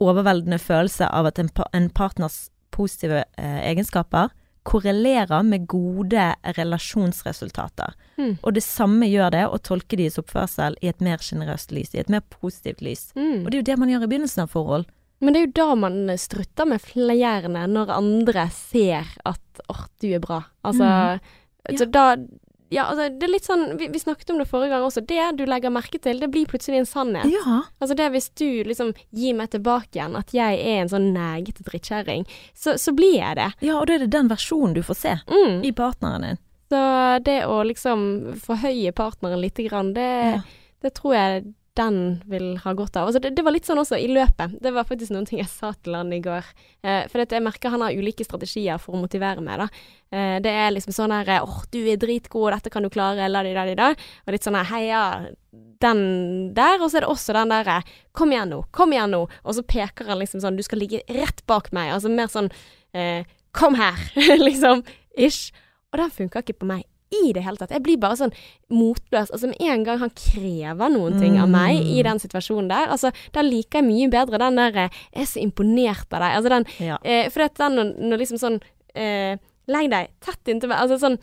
[0.00, 4.30] overveldende følelse av at en, en partners positive eh, egenskaper
[4.62, 6.26] korrelerer med gode
[6.58, 7.94] relasjonsresultater.
[8.20, 8.34] Mm.
[8.42, 12.02] Og det samme gjør det å tolke deres oppførsel i et mer sjenerøst lys, i
[12.02, 13.08] et mer positivt lys.
[13.16, 13.44] Mm.
[13.44, 14.88] Og det er jo det man gjør i begynnelsen av forhold.
[15.20, 20.08] Men det er jo da man strutter med flere, når andre ser at 'åh, du
[20.14, 20.44] er bra'.
[20.64, 21.20] Altså Mm.
[21.68, 21.76] Ja.
[21.76, 22.16] Så da
[22.70, 25.02] Ja, altså, det er litt sånn vi, vi snakket om det forrige gang også.
[25.06, 27.26] Det du legger merke til, det blir plutselig en sannhet.
[27.32, 27.56] Ja.
[27.82, 31.64] Altså det hvis du liksom gir meg tilbake igjen at jeg er en sånn negete
[31.66, 33.48] drittkjerring, så, så blir jeg det.
[33.66, 35.64] ja, og da er det den versjonen du får se Mm.
[35.66, 36.38] i partneren din.
[36.70, 36.80] Så
[37.26, 38.04] det å liksom
[38.38, 40.06] forhøye partneren lite grann, det,
[40.36, 40.40] Ja.
[40.82, 41.96] det tror jeg den
[42.28, 43.08] vil ha godt av.
[43.08, 44.58] Altså det, det var litt sånn også i løpet.
[44.62, 46.46] Det var faktisk noen ting jeg sa til han i går.
[46.84, 49.68] Eh, for jeg merker han har ulike strategier for å motivere meg, da.
[50.12, 53.44] Eh, det er liksom sånn her åh, du er dritgod, dette kan du klare, la
[53.46, 53.92] di da di da.
[54.26, 55.04] Og litt sånn her heia
[55.80, 56.02] den
[56.56, 56.78] der.
[56.80, 57.80] Og så er det også den derre
[58.16, 59.24] kom igjen nå, kom igjen nå.
[59.44, 61.94] Og så peker han liksom sånn du skal ligge rett bak meg.
[61.96, 62.52] Altså mer sånn
[62.92, 63.24] eh,
[63.56, 63.98] kom her,
[64.48, 64.84] liksom.
[65.18, 65.50] Ish.
[65.90, 67.72] Og den funka ikke på meg i det hele tatt.
[67.74, 68.32] Jeg blir bare sånn
[68.70, 69.32] motløs.
[69.34, 72.04] Altså med en gang han krever noen ting av meg i Mm.
[72.04, 75.40] den situasjonen der, altså da liker jeg mye bedre den der eh, Jeg er så
[75.42, 76.36] imponert av deg.
[76.36, 76.98] Altså den Ja.
[77.04, 78.60] eh, For det er når, når liksom sånn
[78.94, 79.36] eh,
[79.68, 80.78] Legg deg tett inntil meg.
[80.78, 81.18] Altså sånn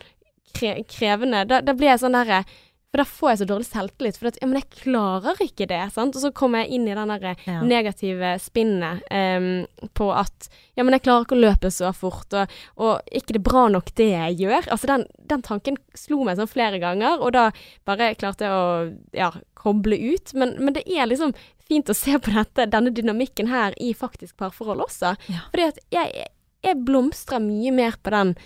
[0.54, 1.46] kre, krevende.
[1.48, 2.44] Da, da blir jeg sånn derre
[2.88, 4.18] For da får jeg så dårlig selvtillit.
[4.18, 5.80] For at, ja, men jeg klarer ikke det.
[5.92, 6.16] Sant?
[6.16, 7.58] Og så kommer jeg inn i den derre Ja.
[7.68, 10.48] negative spinnet um, på at
[10.80, 13.66] ja, men jeg klarer ikke å løpe så fort, og, og ikke det er bra
[13.74, 14.70] nok det jeg gjør.
[14.72, 17.50] Altså den, den tanken slo meg sånn flere ganger, og da
[17.90, 19.30] bare klarte jeg å ja,
[19.60, 20.32] koble ut.
[20.38, 21.36] Men, men det er liksom
[21.68, 25.18] fint å se på dette, denne dynamikken her i faktisk parforhold også.
[25.28, 25.44] Ja.
[25.52, 26.28] Fordi at jeg,
[26.64, 28.38] jeg blomstrer mye mer på den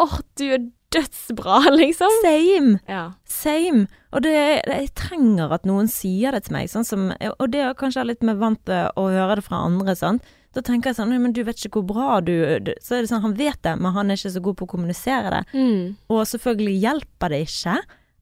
[0.00, 2.12] åh, du er dødsbra, liksom.
[2.24, 2.78] Same!
[2.88, 3.04] Ja.
[3.28, 3.86] Same.
[4.12, 4.34] Og det,
[4.66, 8.06] det, jeg trenger at noen sier det til meg, sånn som Og det er kanskje
[8.08, 10.24] litt mer vant til å høre det fra andre, sant.
[10.56, 12.32] Da tenker jeg sånn Men du vet ikke hvor bra du,
[12.64, 14.64] du Så er det sånn, han vet det, men han er ikke så god på
[14.68, 15.42] å kommunisere det.
[15.52, 15.82] Mm.
[16.08, 17.78] Og selvfølgelig hjelper det ikke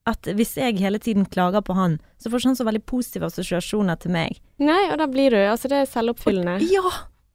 [0.06, 3.26] at hvis jeg hele tiden klager på han, så får ikke han så veldig positive
[3.26, 4.36] assosiasjoner til meg.
[4.62, 6.60] Nei, og da blir du Altså, det er selvoppfyllende.
[6.70, 6.92] Ja!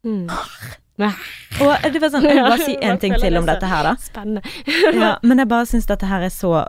[0.08, 0.30] Mm.
[1.62, 3.96] Og det var sånn, jeg vil bare si en ting til om dette her, da.
[4.02, 4.44] Spennende.
[4.96, 6.62] Ja, men jeg bare syns dette her er så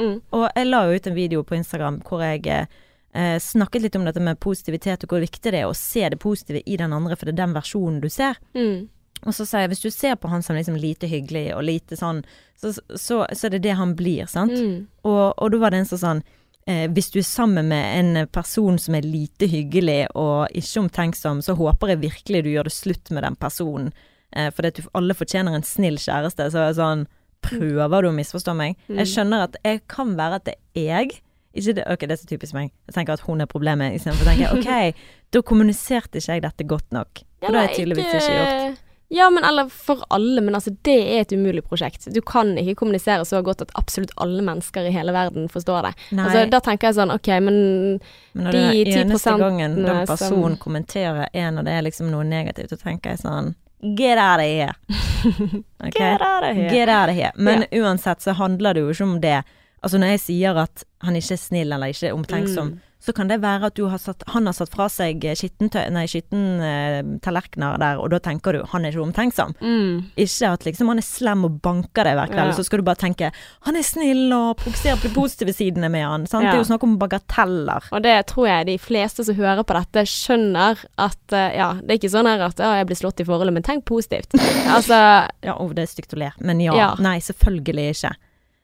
[0.00, 0.20] Mm.
[0.32, 4.06] Og jeg la jo ut en video på Instagram hvor jeg eh, snakket litt om
[4.06, 7.18] dette med positivitet, og hvor viktig det er å se det positive i den andre,
[7.18, 8.40] for det er den versjonen du ser.
[8.56, 8.88] Mm.
[9.26, 11.98] Og så sa jeg hvis du ser på han som liksom lite hyggelig og lite
[11.98, 12.22] sånn,
[12.56, 14.56] så, så, så er det det han blir, sant.
[14.56, 14.86] Mm.
[15.04, 16.22] Og, og da var det en som sånn
[16.66, 21.40] eh, Hvis du er sammen med en person som er lite hyggelig og ikke omtenksom,
[21.42, 23.92] så håper jeg virkelig du gjør det slutt med den personen.
[24.36, 26.50] Eh, for det du- alle fortjener en snill kjæreste.
[26.50, 27.06] Så er det sånn
[27.40, 28.76] Prøver du å misforstå meg?
[28.88, 28.98] Mm.
[28.98, 31.20] Jeg skjønner at jeg kan være at det er jeg.
[31.56, 32.70] Ikke det, ok, det er så typisk meg.
[32.86, 35.00] Jeg tenker at hun er problemet, istedenfor å tenke ok,
[35.32, 37.22] da kommuniserte ikke jeg dette godt nok.
[37.40, 38.82] For det har jeg tydeligvis ikke gjort.
[39.10, 42.04] Ja, men eller for alle, men altså det er et umulig prosjekt.
[42.14, 45.94] Du kan ikke kommunisere så godt at absolutt alle mennesker i hele verden forstår det.
[46.12, 48.00] Nei, Altså, da tenker jeg sånn, OK, men
[48.34, 52.22] men de er eneste 10% gangen den som- kommenterer en, og det er liksom noe
[52.24, 53.54] negativt, så tenker jeg sånn
[53.96, 54.74] Get out of here.
[55.82, 55.90] Okay?
[56.12, 56.70] Get out of here.
[56.70, 57.32] Get out of here.
[57.36, 59.42] Men uansett så handler det jo ikke om det.
[59.82, 62.80] Altså når jeg sier at han ikke er snill eller ikke er omtenksom, Mm.
[63.00, 67.78] Så kan det være at du har satt, han har satt fra seg skittentallerkener eh,
[67.80, 69.54] der, og da tenker du han er ikke omtenksom.
[69.60, 70.10] Mm.
[70.20, 72.56] Ikke at liksom han er slem og banker deg hver kveld, Ja.
[72.58, 73.30] så skal du bare tenke
[73.66, 76.26] han er snill og fokuserer på de positive sidene med han.
[76.30, 76.44] Sant?
[76.44, 77.88] Det er jo snakk om bagateller.
[77.92, 81.96] Og det tror jeg de fleste som hører på dette, skjønner at eh, ja, det
[81.96, 84.36] er ikke sånn her at ja, jeg blir slått i forholdet, men tenk positivt.
[84.76, 84.98] altså
[85.40, 86.74] Ja, oh, det er stygt å le, men ja.
[86.76, 86.90] Ja.
[87.00, 88.12] Nei, selvfølgelig ikke.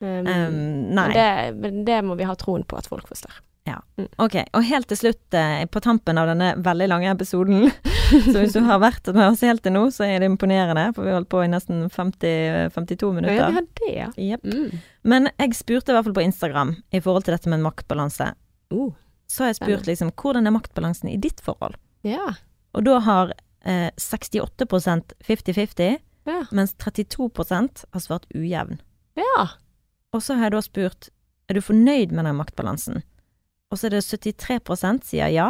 [0.04, 0.56] um, Um,
[0.92, 1.08] nei.
[1.16, 3.38] det, det må vi ha troen på at folk forstår.
[4.22, 7.66] Ok, og helt til slutt, eh, på tampen av denne veldig lange episoden,
[8.30, 11.02] så hvis du har vært med oss helt til nå, så er det imponerende, for
[11.02, 13.52] vi har holdt på i nesten 50, 52 Ja, vi minutter.
[13.56, 14.08] har det, ja.
[14.16, 14.44] Jepp.
[14.46, 14.78] Mm.
[15.04, 18.32] Men jeg spurte i hvert fall på Instagram i forhold til dette med maktbalanse.
[18.72, 18.92] Uh,
[19.26, 21.74] Så har jeg spurt liksom, hvordan er maktbalansen i ditt forhold?
[22.06, 22.34] ja.
[22.76, 23.30] Og da har
[23.64, 26.42] eh, 68% 50-50, Ja.
[26.52, 28.78] mens 32% har svart ujevn.
[29.16, 29.48] ja.
[30.14, 31.08] Og så har jeg da spurt,
[31.48, 33.02] er du fornøyd med den maktbalansen?
[33.70, 35.48] Og så er det 73% sier ja,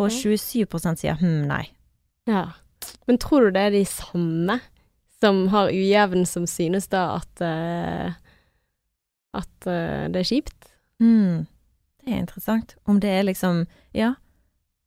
[0.00, 1.64] og 27% sier hm, nei.
[2.28, 2.46] Ja.
[3.08, 4.58] Men tror du det er de samme
[5.20, 8.12] som har ujevn, som synes da at uh,
[9.36, 10.56] at uh, det er kjipt?
[11.00, 11.46] Mm.
[12.04, 12.74] det er interessant.
[12.84, 13.66] Om det er liksom
[13.96, 14.14] Ja.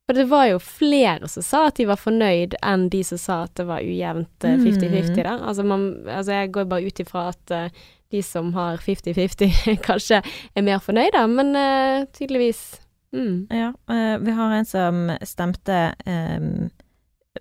[0.04, 3.36] For det var jo flere som sa at de var fornøyd, enn de som sa
[3.46, 5.14] at det var ujevnt eh, 50-50 Mm.
[5.16, 5.30] der.
[5.48, 7.70] Altså, man, altså jeg går bare ut ifra at eh,
[8.14, 10.22] de som har 50-50 kanskje
[10.54, 12.80] er mer fornøyde, men uh, tydeligvis
[13.14, 13.46] Mm.
[13.50, 16.70] Ja, uh, vi har en som stemte ehm,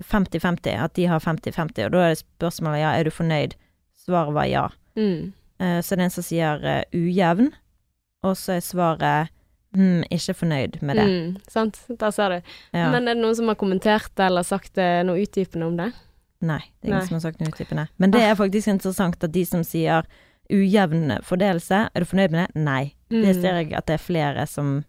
[0.06, 3.56] 50-50, at de har 50-50, og da er det spørsmålet ja, er du fornøyd?
[4.06, 4.68] Svaret var ja.
[4.94, 5.34] Mm.
[5.58, 7.50] Uh, så det er en som sier ujevn,
[8.22, 9.40] og så er svaret
[9.74, 11.04] Mm, ikke fornøyd med det.
[11.10, 11.38] Mm.
[11.50, 12.52] Sant, der ser du.
[12.78, 12.92] Ja.
[12.94, 15.88] Men er det noen som har kommentert eller sagt noe utdypende om det?
[16.46, 17.08] Nei, det er ingen Nei.
[17.08, 17.88] som har sagt noe utdypende.
[17.98, 20.06] Men det er faktisk interessant at de som sier
[20.52, 22.56] ujevn fordelelse, er du fornøyd med det?
[22.64, 22.94] Nei.
[23.10, 23.42] Det Mm.
[23.42, 24.84] ser jeg at det er flere som,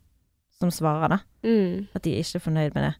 [0.58, 1.18] som svarer, da.
[1.44, 1.88] Mm.
[1.94, 2.94] At de er ikke fornøyd med det.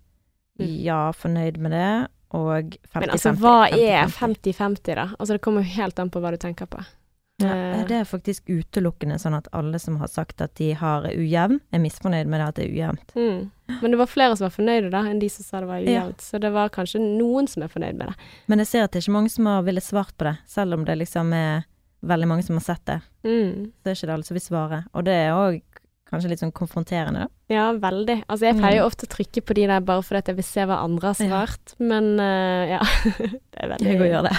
[0.61, 0.82] Mm.
[0.84, 3.00] Ja, fornøyd med det, og 50-50.
[3.00, 4.55] Men altså, hva er 50-50?
[4.55, 5.07] 50-50, da?
[5.18, 6.84] Altså, det kommer jo helt an på hva du tenker på.
[7.42, 7.84] Ja, Eh.
[7.88, 11.78] det er faktisk utelukkende sånn at alle som har sagt at de har ujevn, er
[11.80, 13.14] misfornøyd med det at det er ujevnt.
[13.16, 13.50] Mm.
[13.82, 16.02] Men det var flere som var fornøyde, da, enn de som sa det var Ja.
[16.05, 16.18] ujevnt.
[16.20, 18.14] Så det var kanskje noen som er fornøyd med det.
[18.46, 20.74] Men jeg ser at det er ikke mange som har villet svart på det, selv
[20.74, 21.64] om det liksom er
[22.07, 23.00] veldig mange som har sett det.
[23.26, 23.70] Mm.
[23.82, 24.84] Så er ikke det alle som vil svare.
[24.94, 25.62] Og det er òg
[26.14, 27.30] kanskje litt sånn konfronterende, da.
[27.50, 28.20] Ja, veldig.
[28.30, 30.46] Altså, jeg pleier jo ofte å trykke på de der bare fordi at jeg vil
[30.46, 31.38] se hva andre har svart, Ja.
[31.40, 32.80] svart, men uh, ja.
[33.52, 34.34] det er veldig Jeg òg gjør det.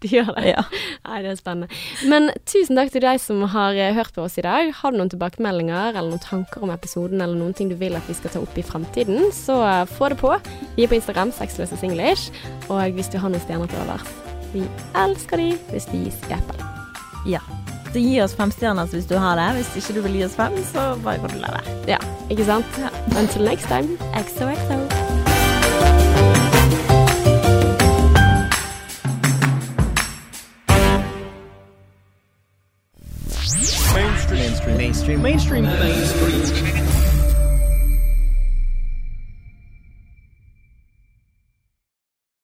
[0.00, 0.46] Du gjør det?
[0.48, 0.64] Ja.
[1.06, 1.68] Nei, det er spennende.
[2.10, 4.72] Men tusen takk til deg som har eh, hørt på oss i dag.
[4.80, 8.10] Har du noen tilbakemeldinger eller noen tanker om episoden, eller noen ting du vil at
[8.10, 10.34] vi skal ta opp i fremtiden, så eh, få det på.
[10.74, 12.32] Vi er på Instagram, Sexløse Singlish,
[12.72, 14.10] og hvis du har noen stjerner til overs,
[14.56, 14.66] vi
[14.98, 16.79] elsker de hvis de
[17.24, 17.60] skapper.
[17.92, 19.48] Så gi oss fem stjerner hvis du har det.
[19.58, 21.98] Hvis ikke du vil gi oss fem, så bare kan du la være.
[22.30, 22.80] Ikke sant?
[23.18, 23.98] Until next time.
[24.14, 24.78] XOXO.
[33.94, 36.89] mainstream mainstream mainstream mainstream mainstream